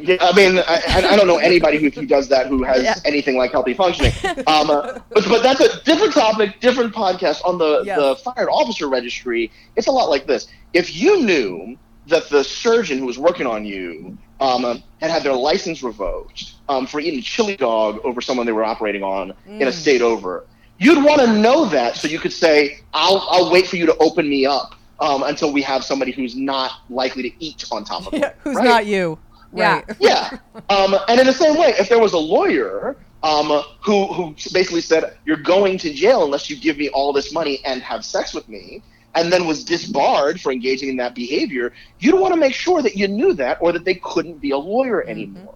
[0.00, 2.82] Yeah, I mean, I, I I don't know anybody who, who does that who has
[2.82, 2.94] Yeah.
[3.04, 4.12] anything like healthy functioning.
[4.46, 7.44] Um, uh, but, but that's a different topic, different podcast.
[7.44, 7.98] On the, Yes.
[7.98, 10.48] the fired officer registry, it's a lot like this.
[10.72, 11.76] If you knew
[12.08, 14.64] that the surgeon who was working on you um,
[15.00, 19.02] had had their license revoked um, for eating chili dog over someone they were operating
[19.04, 20.44] on in a state over,
[20.78, 23.96] you'd want to know that so you could say, I'll, I'll wait for you to
[23.98, 28.06] open me up um, until we have somebody who's not likely to eat on top
[28.06, 28.20] of me.
[28.20, 28.64] Yeah, who's right?
[28.64, 29.18] not you.
[29.54, 29.74] Yeah.
[29.74, 29.96] Right.
[30.00, 30.38] Yeah.
[30.70, 34.80] Um, and in the same way, if there was a lawyer um, who who basically
[34.80, 38.34] said, "You're going to jail unless you give me all this money and have sex
[38.34, 38.82] with me,"
[39.14, 42.96] and then was disbarred for engaging in that behavior, you'd want to make sure that
[42.96, 45.54] you knew that, or that they couldn't be a lawyer anymore.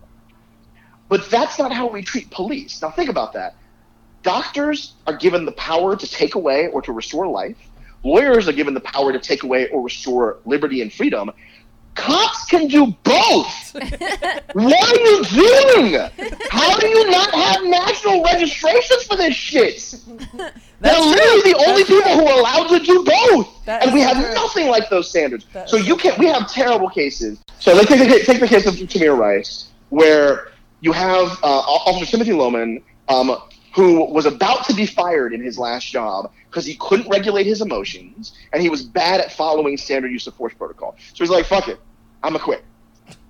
[1.08, 2.82] But that's not how we treat police.
[2.82, 3.54] Now think about that.
[4.26, 7.56] Doctors are given the power to take away or to restore life.
[8.02, 11.30] Lawyers are given the power to take away or restore liberty and freedom.
[11.94, 13.74] Cops can do both.
[14.52, 16.10] what are you doing?
[16.50, 19.94] How do you not have national registrations for this shit?
[20.80, 23.64] They're literally the only people who are allowed to do both.
[23.64, 24.34] That and we have true.
[24.34, 25.46] nothing like those standards.
[25.52, 26.18] That so you can't.
[26.18, 27.38] We have terrible cases.
[27.60, 30.48] So let's take the, take the case of Tamir Rice, where
[30.80, 33.40] you have uh, Officer Timothy Loehmann, um,
[33.76, 37.60] who was about to be fired in his last job because he couldn't regulate his
[37.60, 40.96] emotions and he was bad at following standard use of force protocol.
[41.12, 41.78] So he's like, "Fuck it,
[42.22, 42.64] I'm gonna quit."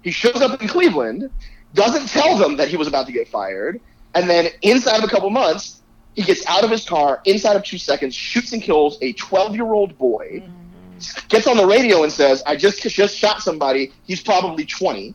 [0.02, 1.28] He shows up in Cleveland,
[1.74, 3.80] doesn't tell them that he was about to get fired,
[4.14, 5.82] and then inside of a couple months,
[6.14, 9.56] he gets out of his car inside of two seconds, shoots and kills a 12
[9.56, 11.26] year old boy, mm-hmm.
[11.28, 13.92] gets on the radio and says, "I just just shot somebody.
[14.06, 15.12] He's probably 20."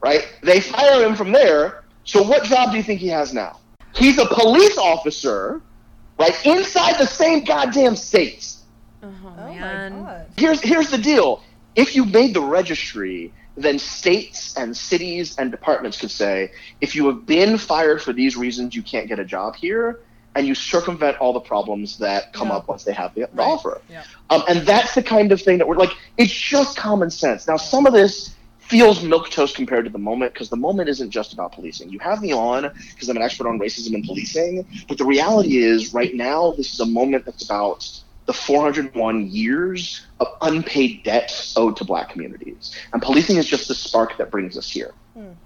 [0.00, 0.28] Right?
[0.42, 1.82] They fire him from there.
[2.04, 3.58] So what job do you think he has now?
[3.96, 5.62] He's a police officer,
[6.18, 8.62] right inside the same goddamn states.
[9.02, 10.02] Oh, Oh man.
[10.02, 10.26] my god.
[10.36, 11.42] Here's here's the deal.
[11.74, 17.06] If you made the registry, then states and cities and departments could say, if you
[17.06, 20.00] have been fired for these reasons, you can't get a job here,
[20.34, 22.56] and you circumvent all the problems that come Yeah.
[22.56, 23.44] up once they have the, the Right.
[23.46, 23.80] offer.
[23.90, 24.04] Yeah.
[24.30, 25.90] Um, and that's the kind of thing that we're like.
[26.18, 27.46] It's just common sense.
[27.46, 28.34] Now, some of this
[28.68, 31.88] feels milk toast compared to the moment because the moment isn't just about policing.
[31.88, 35.58] You have me on because I'm an expert on racism and policing, but the reality
[35.58, 37.88] is, right now, this is a moment that's about
[38.26, 42.74] the 401 years of unpaid debt owed to black communities.
[42.92, 44.92] And policing is just the spark that brings us here.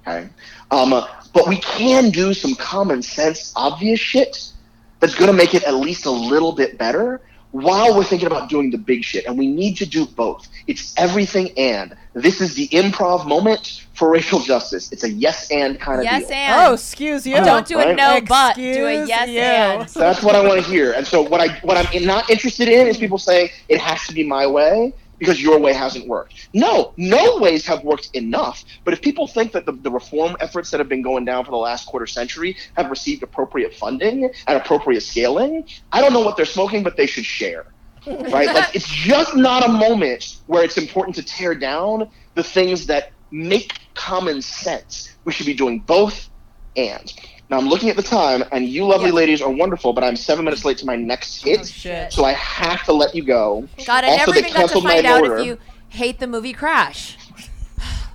[0.06, 0.28] Okay?
[0.70, 0.90] Um,
[1.34, 4.50] but we can do some common sense, obvious shit
[4.98, 7.20] that's going to make it at least a little bit better
[7.52, 9.26] while we're thinking about doing the big shit.
[9.26, 10.48] And we need to do both.
[10.66, 11.96] It's everything and.
[12.14, 14.90] This is the improv moment for racial justice.
[14.92, 16.36] It's a yes and kind of Yes, deal.
[16.36, 17.36] and Oh, excuse you.
[17.36, 17.96] don't do a Right?
[17.96, 18.56] no but.
[18.56, 19.40] Do a yes you.
[19.40, 19.88] and.
[19.88, 20.92] That's what I want to hear.
[20.92, 24.14] And so what I what I'm not interested in is people saying it has to
[24.14, 26.48] be my way because your way hasn't worked.
[26.52, 28.64] No, no ways have worked enough.
[28.84, 31.52] But if people think that the, the reform efforts that have been going down for
[31.52, 36.36] the last quarter century have received appropriate funding and appropriate scaling, I don't know what
[36.36, 37.66] they're smoking, but they should share.
[38.06, 38.52] Right?
[38.52, 43.12] like it's just not a moment where it's important to tear down the things that
[43.30, 45.16] make common sense.
[45.24, 46.30] We should be doing both
[46.76, 47.12] and.
[47.50, 49.14] Now I'm looking at the time, and you lovely Yeah.
[49.14, 52.12] ladies are wonderful, but I'm seven minutes late to my next hit, Oh, shit.
[52.12, 53.66] so I have to let you go.
[53.84, 55.38] God, I Also, never they even got to canceled find my out order.
[55.38, 57.16] if you hate the movie Crash.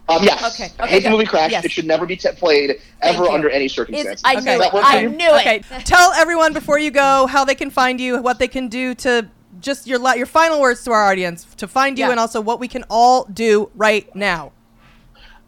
[0.07, 0.41] Um, yes.
[0.53, 1.51] Okay, I okay, hate the movie Crash.
[1.51, 1.65] Yes.
[1.65, 4.21] It should never be t- played ever under any It's, circumstances.
[4.23, 4.39] I Okay.
[4.55, 4.85] knew Does that it.
[4.85, 5.09] I you?
[5.09, 5.85] knew Okay, it.
[5.85, 9.27] tell everyone before you go how they can find you, what they can do to
[9.59, 12.11] just your la- your final words to our audience to find you, Yeah.
[12.11, 14.51] and also what we can all do right now.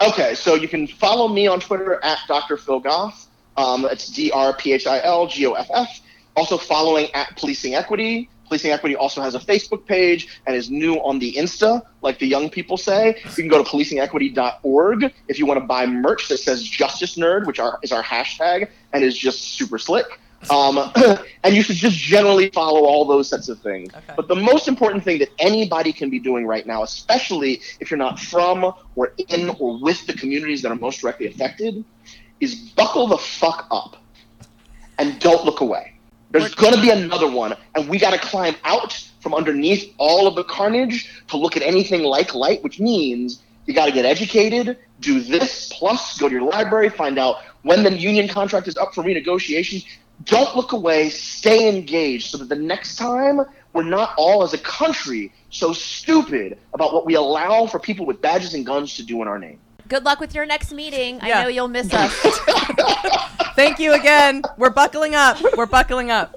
[0.02, 2.58] Okay, so you can follow me on Twitter at Dr.
[2.58, 3.27] Phil Goff.
[3.58, 6.02] Um, it's D R P H I L G O F F.
[6.36, 8.30] Also following at Policing Equity.
[8.48, 12.28] Policing Equity also has a Facebook page and is new on the Insta, like the
[12.28, 13.20] young people say.
[13.24, 17.46] You can go to policingequity.org if you want to buy merch that says Justice Nerd,
[17.46, 20.06] which are, is our hashtag and is just super slick.
[20.50, 20.92] Um,
[21.44, 23.94] and you should just generally follow all those sets of things.
[23.94, 24.14] Okay.
[24.16, 27.98] But the most important thing that anybody can be doing right now, especially if you're
[27.98, 31.84] not from or in or with the communities that are most directly affected,
[32.40, 33.98] is buckle the fuck up
[34.98, 35.94] and don't look away.
[36.32, 40.28] There's going to be another one, and we got to climb out from underneath all
[40.28, 44.06] of the carnage to look at anything like light, which means you got to get
[44.06, 48.78] educated, do this, plus go to your library, find out when the union contract is
[48.78, 49.86] up for renegotiation.
[50.24, 53.42] Don't look away, stay engaged so that the next time
[53.74, 58.22] we're not all as a country so stupid about what we allow for people with
[58.22, 59.60] badges and guns to do in our name.
[59.88, 61.16] Good luck with your next meeting.
[61.18, 61.40] Yeah.
[61.40, 62.14] I know you'll miss us.
[63.56, 64.44] Thank you again.
[64.58, 65.38] We're buckling up.
[65.56, 66.36] We're buckling up.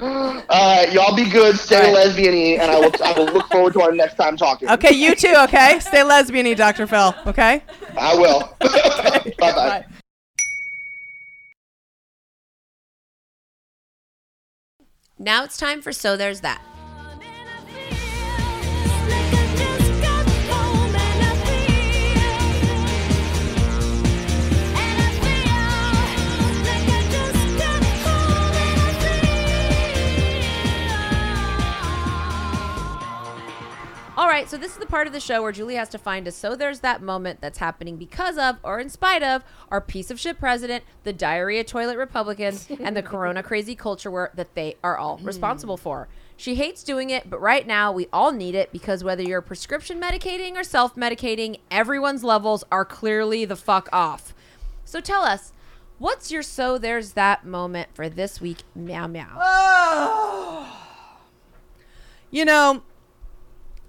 [0.00, 2.06] All right, y'all be good, stay All right.
[2.06, 4.68] lesbian and I will, I will look forward to our next time talking.
[4.68, 5.34] Okay, you too.
[5.44, 6.86] Okay, stay lesbian-y, Dr.
[6.86, 7.14] Phil.
[7.26, 7.62] Okay.
[7.96, 8.40] I will.
[8.60, 9.52] bye bye.
[9.52, 9.86] Bye.
[15.18, 16.60] now it's time for So There's That.
[34.16, 36.28] All right, so this is the part of the show where Julie has to find
[36.28, 39.42] a so there's that moment that's happening because of or in spite of
[39.72, 44.30] our piece of shit president, the diarrhea toilet Republicans, and the corona crazy culture war
[44.34, 45.26] that they are all hmm.
[45.26, 46.06] responsible for.
[46.36, 50.00] She hates doing it, but right now we all need it because whether you're prescription
[50.00, 54.32] medicating or self medicating, everyone's levels are clearly the fuck off.
[54.84, 55.52] So tell us,
[55.98, 58.58] what's your so there's that moment for this week?
[58.76, 59.38] Meow meow.
[59.40, 60.88] Ah!
[62.30, 62.82] You know,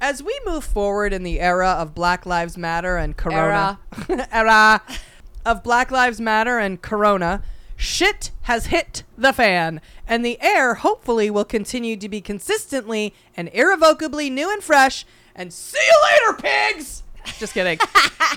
[0.02, 3.80] as we move forward in the era of Black Lives Matter and Corona,
[4.32, 4.82] era,
[5.46, 7.44] of Black Lives Matter and Corona,
[7.76, 13.50] shit has hit the fan, and the air hopefully will continue to be consistently and
[13.54, 15.06] irrevocably new and fresh.
[15.36, 17.04] And see you later, pigs.
[17.40, 17.80] Just kidding.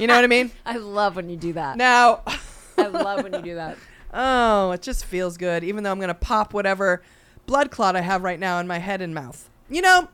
[0.00, 0.50] you know what I mean?
[0.66, 1.76] I love when you do that.
[1.76, 2.22] Now.
[2.78, 3.76] I love when you do that.
[4.12, 7.02] Oh, it just feels good, even though I'm going to pop whatever
[7.46, 9.50] blood clot I have right now in my head and mouth.
[9.68, 10.08] You know,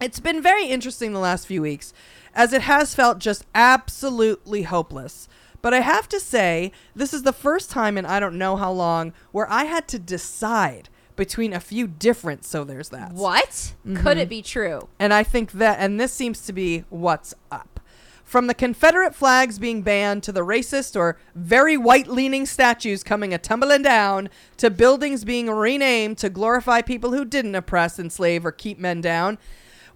[0.00, 1.92] it's been very interesting the last few weeks,
[2.34, 5.28] as it has felt just absolutely hopeless.
[5.62, 8.70] But I have to say, this is the first time in I don't know how
[8.70, 13.12] long where I had to decide between a few different so there's that.
[13.12, 13.48] What?
[13.48, 13.96] Mm-hmm.
[13.96, 14.88] Could it be true?
[14.98, 17.80] And I think that, and this seems to be what's up.
[18.22, 23.32] From the Confederate flags being banned to the racist or very white leaning statues coming
[23.32, 28.50] a tumbling down to buildings being renamed to glorify people who didn't oppress, enslave, or
[28.52, 29.38] keep men down.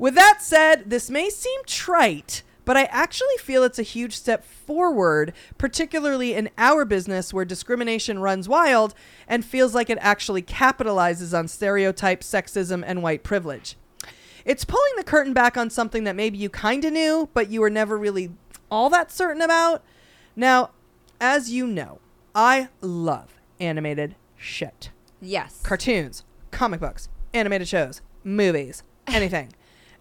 [0.01, 4.47] With that said, this may seem trite, but I actually feel it's a huge step
[4.47, 8.95] forward, particularly in our business where discrimination runs wild
[9.29, 13.77] and feels like it actually capitalizes on stereotypes, sexism, and white privilege.
[14.47, 17.61] It's pulling the curtain back on something that maybe you kind of knew, but you
[17.61, 18.33] were never really
[18.71, 19.85] all that certain about.
[20.35, 20.71] Now,
[21.21, 22.01] as you know,
[22.35, 25.61] I love animated shit Yes.
[25.63, 29.53] cartoons, comic books, animated shows, movies, anything.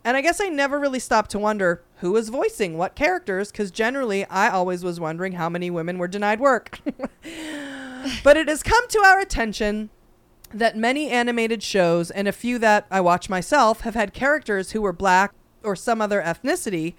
[0.03, 3.71] And I guess I never really stopped to wonder who was voicing what characters, because
[3.71, 6.79] generally I always was wondering how many women were denied work.
[8.23, 9.89] but it has come to our attention
[10.53, 14.81] that many animated shows and a few that I watch myself have had characters who
[14.81, 15.33] were black
[15.63, 16.95] or some other ethnicity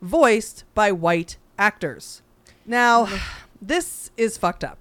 [0.00, 2.22] voiced by white actors.
[2.66, 3.08] Now,
[3.60, 4.78] this is fucked up.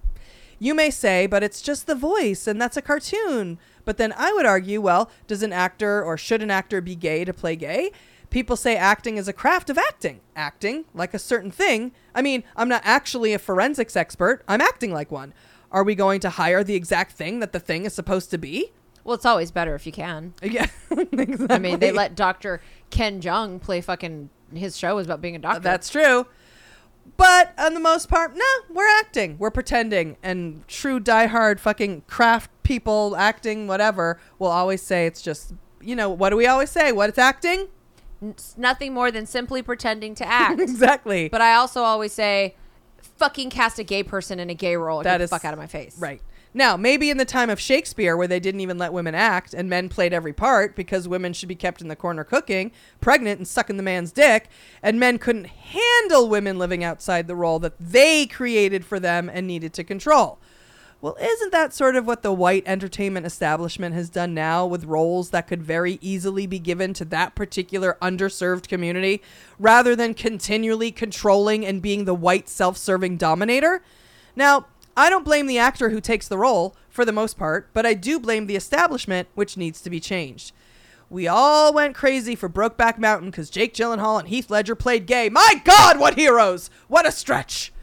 [0.64, 3.60] You may say, but it's just the voice and that's a cartoon.
[3.84, 7.26] But then I would argue, well, does an actor or should an actor be gay
[7.26, 7.92] to play gay?
[8.30, 10.22] People say acting is a craft of acting.
[10.38, 11.92] Acting like a certain thing.
[12.16, 15.34] I mean, I'm not actually a forensics expert, I'm acting like one.
[15.70, 18.72] Are we going to hire the exact thing that the thing is supposed to be?
[19.04, 20.34] Well, it's always better if you can.
[20.42, 21.48] Yeah, exactly.
[21.50, 22.62] I mean, they let Dr.
[22.90, 24.30] Ken Jeong play fucking.
[24.54, 25.60] His show was about being a doctor.
[25.60, 26.26] That's true.
[27.18, 29.38] But on the most part, no, we're acting.
[29.38, 30.18] We're pretending.
[30.24, 36.10] And true diehard fucking craft people acting, whatever, will always say it's just, you know,
[36.10, 36.92] what do we always say?
[36.92, 37.68] What it's acting?
[38.22, 40.60] It's nothing more than simply pretending to act.
[40.60, 41.30] exactly.
[41.30, 42.56] But I also always say,
[43.18, 45.00] fucking cast a gay person in a gay role.
[45.00, 45.98] and That Get the fuck out of my face.
[46.00, 46.22] Right.
[46.56, 49.70] Now, maybe in the time of Shakespeare, where they didn't even let women act and
[49.70, 53.48] men played every part because women should be kept in the corner cooking, pregnant, and
[53.48, 54.50] sucking the man's dick,
[54.84, 59.48] and men couldn't handle women living outside the role that they created for them and
[59.48, 60.40] needed to control.
[61.02, 65.32] Well, isn't that sort of what the white entertainment establishment has done now with roles
[65.32, 69.22] that could very easily be given to that particular underserved community
[69.60, 73.84] rather than continually controlling and being the white self serving dominator?
[74.34, 77.86] Now, I don't blame the actor who takes the role, for the most part, but
[77.86, 80.52] I do blame the establishment, which needs to be changed.
[81.10, 85.28] We all went crazy for Brokeback Mountain because Jake Gyllenhaal and Heath Ledger played gay.
[85.30, 86.70] My God, what heroes!
[86.88, 87.74] What a stretch!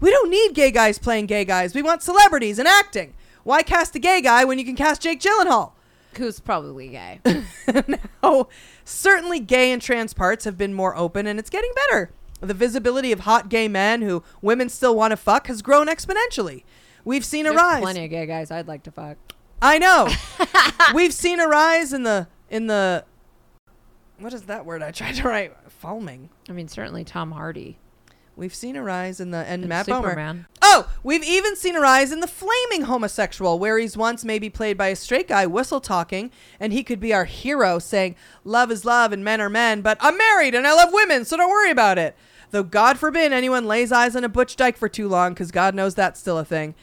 [0.00, 1.74] We don't need gay guys playing gay guys.
[1.74, 3.14] We want celebrities and acting.
[3.42, 5.72] Why cast a gay guy when you can cast Jake Gyllenhaal?
[6.16, 7.20] Who's probably gay.
[8.22, 8.48] Oh,
[8.86, 12.10] certainly gay and trans parts have been more open and it's getting better.
[12.44, 16.64] The visibility of hot gay men who women still want to fuck has grown exponentially.
[17.04, 17.82] We've seen a rise.
[17.82, 19.16] plenty of gay guys I'd like to fuck.
[19.60, 20.08] I know.
[20.94, 23.04] We've seen a rise in the in the
[24.18, 25.54] what is that word I tried to write?
[25.68, 26.30] Foaming.
[26.48, 27.78] I mean, certainly Tom Hardy.
[28.36, 30.46] We've seen a rise in the and And Matt Bomer.
[30.60, 34.76] Oh, we've even seen a rise in the flaming homosexual, where he's once maybe played
[34.76, 38.84] by a straight guy whistle talking, and he could be our hero saying, Love is
[38.84, 41.70] love and men are men, but I'm married and I love women, so don't worry
[41.70, 42.16] about it.
[42.54, 45.74] Though God forbid anyone lays eyes on a Butch Dyke for too long, because God
[45.74, 46.76] knows that's still a thing.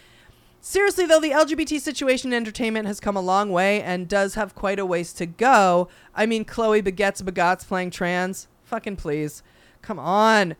[0.59, 4.53] Seriously, though, the LGBT situation in entertainment has come a long way and does have
[4.53, 5.87] quite a ways to go.
[6.13, 8.49] I mean, Chloe Begets Begots playing trans.
[8.65, 9.43] Fucking please.
[9.81, 10.57] Come on.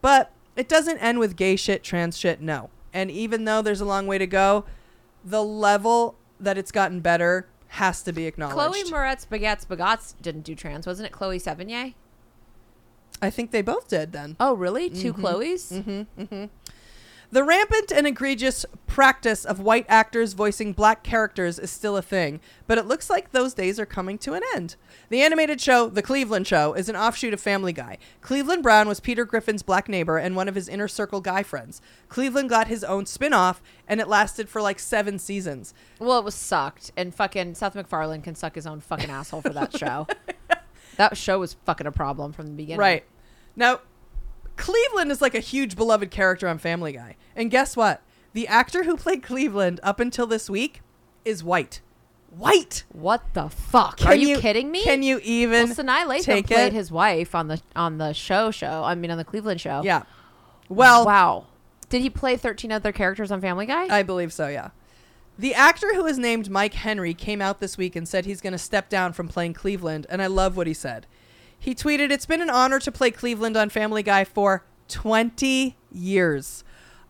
[0.00, 2.70] But it doesn't end with gay shit, trans shit, no.
[2.92, 4.66] And even though there's a long way to go,
[5.24, 8.54] the level that it's gotten better has to be acknowledged.
[8.54, 11.12] Chloe Moretz Baguettes Bagots didn't do trans, wasn't it?
[11.12, 11.94] Chloe Sevigny?
[13.22, 14.36] I think they both did then.
[14.38, 14.90] Oh, really?
[14.90, 15.20] 2 Mm-hmm.
[15.20, 16.48] Chloes?
[17.30, 22.38] The rampant and egregious practice of white actors voicing black characters is still a thing,
[22.68, 24.76] but it looks like those days are coming to an end.
[25.08, 27.98] The animated show, The Cleveland Show, is an offshoot of Family Guy.
[28.20, 31.82] Cleveland Brown was Peter Griffin's black neighbor and one of his inner circle guy friends.
[32.08, 35.74] Cleveland got his own spin off, and it lasted for like seven seasons.
[35.98, 36.92] Well, it was sucked.
[36.96, 40.06] And fucking Seth MacFarlane can suck his own fucking asshole for that show.
[40.96, 42.80] That show was fucking a problem from the beginning.
[42.80, 43.04] Right.
[43.56, 43.80] Now,
[44.56, 47.16] Cleveland is like a huge beloved character on Family Guy.
[47.36, 48.02] And guess what?
[48.32, 50.80] The actor who played Cleveland up until this week
[51.24, 51.80] is white.
[52.30, 52.84] White.
[52.92, 53.98] What the fuck?
[53.98, 54.82] Can Are you, kidding me?
[54.82, 56.72] Can you even well, Sanaa Lathan take played it?
[56.72, 58.82] his wife on the on the show show.
[58.82, 59.82] I mean, on the Cleveland show.
[59.84, 60.02] Yeah.
[60.68, 61.46] Well, wow.
[61.90, 63.86] Did he play thirteen other characters on Family Guy?
[63.94, 64.70] I believe so, yeah.
[65.36, 68.52] The actor who is named Mike Henry came out this week and said he's going
[68.52, 71.06] to step down from playing Cleveland, and I love what he said.
[71.58, 76.62] He tweeted, It's been an honor to play Cleveland on Family Guy for 20 years.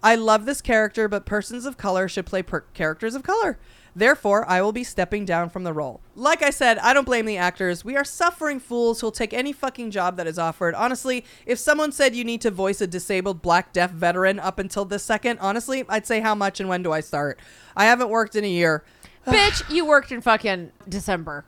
[0.02, 3.58] I love this character, but persons of color should play per- characters of color.
[3.96, 6.00] Therefore, I will be stepping down from the role.
[6.16, 7.84] Like I said, I don't blame the actors.
[7.84, 10.74] We are suffering fools who'll take any fucking job that is offered.
[10.74, 14.84] Honestly, if someone said you need to voice a disabled black deaf veteran up until
[14.84, 17.38] this second, honestly, I'd say how much and when do I start?
[17.76, 18.84] I haven't worked in a year.
[19.26, 21.44] Bitch, you worked in fucking December.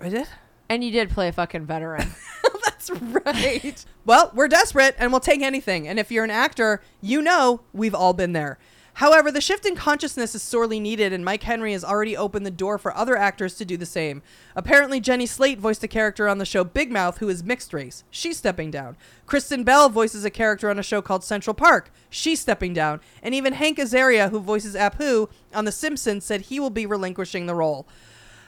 [0.00, 0.28] I did?
[0.68, 2.08] And you did play a fucking veteran.
[2.64, 3.84] That's right.
[4.04, 5.88] well, we're desperate and we'll take anything.
[5.88, 8.58] And if you're an actor, you know we've all been there.
[8.96, 12.50] However, the shift in consciousness is sorely needed, and Mike Henry has already opened the
[12.50, 14.22] door for other actors to do the same.
[14.54, 18.04] Apparently, Jenny Slate voiced a character on the show Big Mouth who is mixed race.
[18.10, 18.96] She's stepping down.
[19.26, 21.90] Kristen Bell voices a character on a show called Central Park.
[22.08, 23.00] She's stepping down.
[23.22, 27.44] And even Hank Azaria, who voices Apu on The Simpsons, said he will be relinquishing
[27.44, 27.86] the role.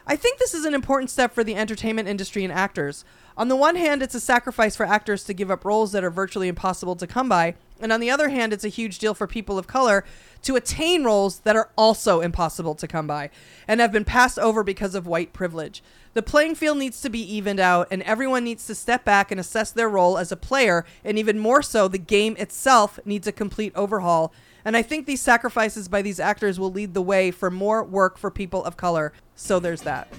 [0.06, 3.04] I think this is an important step for the entertainment industry and actors.
[3.38, 6.10] On the one hand, it's a sacrifice for actors to give up roles that are
[6.10, 9.28] virtually impossible to come by, and on the other hand, it's a huge deal for
[9.28, 10.04] people of color
[10.42, 13.30] to attain roles that are also impossible to come by
[13.68, 15.84] and have been passed over because of white privilege.
[16.14, 19.38] The playing field needs to be evened out, and everyone needs to step back and
[19.38, 23.32] assess their role as a player, and even more so, the game itself needs a
[23.32, 24.32] complete overhaul.
[24.64, 28.18] And I think these sacrifices by these actors will lead the way for more work
[28.18, 29.12] for people of color.
[29.36, 30.12] So there's that.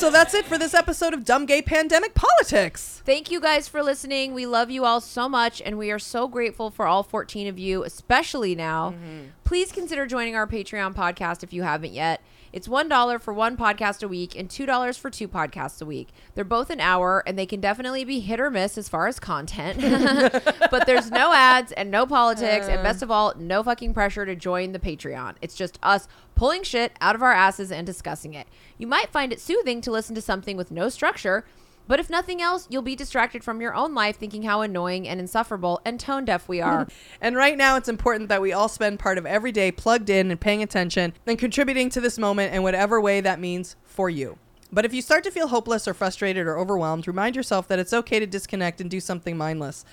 [0.00, 3.00] So that's it for this episode of Dumb Gay Pandemic Politics.
[3.04, 4.34] Thank you guys for listening.
[4.34, 7.60] We love you all so much, and we are so grateful for all 14 of
[7.60, 8.90] you, especially now.
[8.90, 9.26] Mm-hmm.
[9.44, 12.22] Please consider joining our Patreon podcast if you haven't yet.
[12.52, 16.08] It's $1 for one podcast a week and $2 for two podcasts a week.
[16.34, 19.20] They're both an hour, and they can definitely be hit or miss as far as
[19.20, 19.80] content.
[20.70, 22.82] but there's no ads and no politics, and uh.
[22.82, 25.36] best of all, no fucking pressure to join the Patreon.
[25.40, 28.48] It's just us pulling shit out of our asses and discussing it.
[28.78, 31.44] You might find it soothing to listen to something with no structure.
[31.90, 35.18] But if nothing else, you'll be distracted from your own life thinking how annoying and
[35.18, 36.86] insufferable and tone deaf we are.
[37.20, 40.30] And right now, it's important that we all spend part of every day plugged in
[40.30, 44.38] and paying attention and contributing to this moment in whatever way that means for you.
[44.70, 47.92] But if you start to feel hopeless or frustrated or overwhelmed, remind yourself that it's
[47.92, 49.84] okay to disconnect and do something mindless.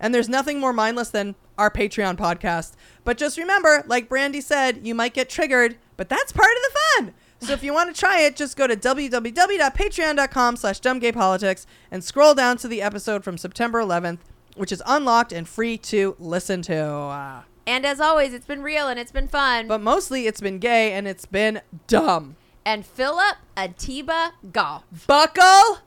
[0.00, 2.72] And there's nothing more mindless than our Patreon podcast.
[3.04, 6.78] But just remember, like Brandy said, you might get triggered, but that's part of the
[6.90, 7.14] fun.
[7.46, 12.34] So if you want to try it, just go to www.patreon.com slash dumbgaypolitics and scroll
[12.34, 14.18] down to the episode from September 11th,
[14.56, 16.76] which is unlocked and free to listen to.
[16.76, 19.68] Uh, and as always, it's been real and it's been fun.
[19.68, 22.34] but mostly it's been gay and it's been dumb.
[22.64, 24.82] and Phillip Atiba Goff.
[25.06, 25.78] Buckle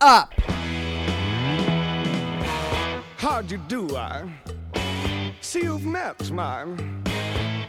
[0.00, 0.32] up.
[3.18, 4.32] How'd you do, I?
[5.42, 6.64] See, you've met my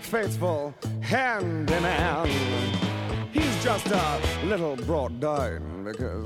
[0.02, 2.87] faithful hand in hand.
[3.68, 6.26] Just a little brought down because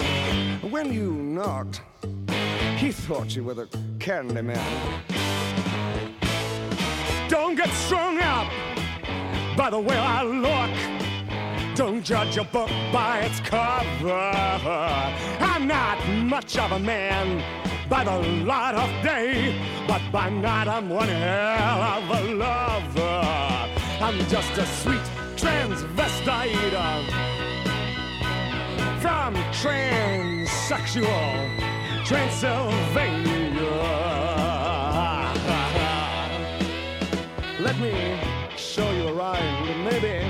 [0.61, 1.81] when you knocked,
[2.77, 3.67] he thought you were the
[3.99, 5.03] candy man.
[7.29, 8.47] Don't get strung up
[9.57, 11.75] by the way I look.
[11.75, 14.31] Don't judge a book by its cover.
[15.39, 17.43] I'm not much of a man
[17.89, 23.71] by the light of day, but by night I'm one hell of a lover.
[23.99, 25.01] I'm just a sweet
[25.37, 27.30] transvestite
[29.01, 31.05] from transsexual
[32.05, 33.61] Transylvania.
[37.59, 38.19] Let me
[38.55, 40.23] show you around and maybe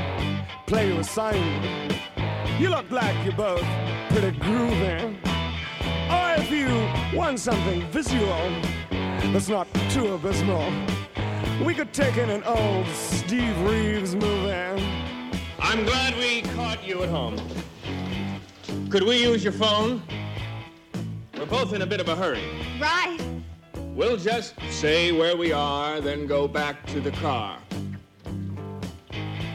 [0.67, 1.61] play you a sign.
[2.61, 3.65] You look like you're both
[4.09, 5.17] pretty groovy.
[6.09, 8.49] Or if you want something visual
[9.33, 10.71] that's not too abysmal,
[11.65, 14.81] we could take in an old Steve Reeves movie.
[15.59, 17.35] I'm glad we caught you at home.
[18.91, 20.01] Could we use your phone?
[21.37, 22.43] We're both in a bit of a hurry.
[22.77, 23.19] Right.
[23.95, 27.57] We'll just say where we are, then go back to the car.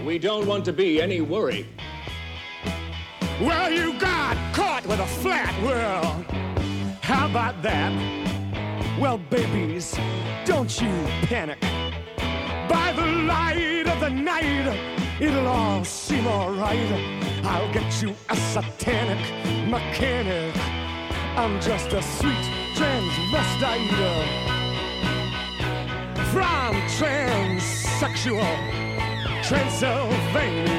[0.07, 1.67] We don't want to be any worry.
[3.39, 6.25] Well, you got caught with a flat world.
[7.03, 7.93] How about that?
[8.99, 9.95] Well, babies,
[10.47, 10.89] don't you
[11.29, 11.61] panic.
[12.71, 17.26] By the light of the night, it'll all seem alright.
[17.49, 19.21] I'll get you a satanic
[19.69, 20.55] mechanic.
[21.37, 24.57] I'm just a sweet transvestite
[26.33, 28.43] from transsexual
[29.45, 30.77] Transylvania.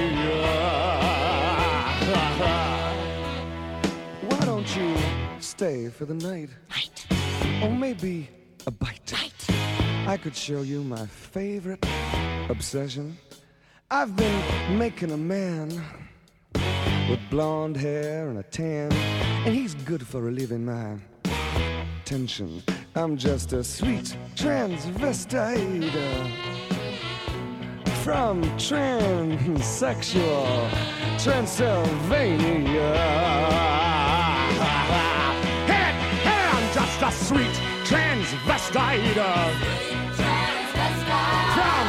[4.28, 4.95] Why don't you
[5.39, 6.49] stay for the night?
[6.70, 7.07] Night.
[7.63, 8.30] Or maybe
[8.65, 9.11] a bite.
[9.13, 10.07] Night.
[10.07, 11.86] I could show you my favorite
[12.49, 13.18] obsession.
[13.89, 15.82] I've been making a man
[17.09, 20.97] with blonde hair and a tan, and he's good for relieving my
[22.03, 22.61] tension.
[22.95, 26.27] I'm just a sweet transvestite uh,
[28.03, 30.69] from transsexual
[31.23, 32.93] Transylvania.
[35.65, 35.93] Hey,
[36.23, 37.55] hey, I'm just a sweet
[37.85, 39.51] transvestite uh,
[41.55, 41.87] from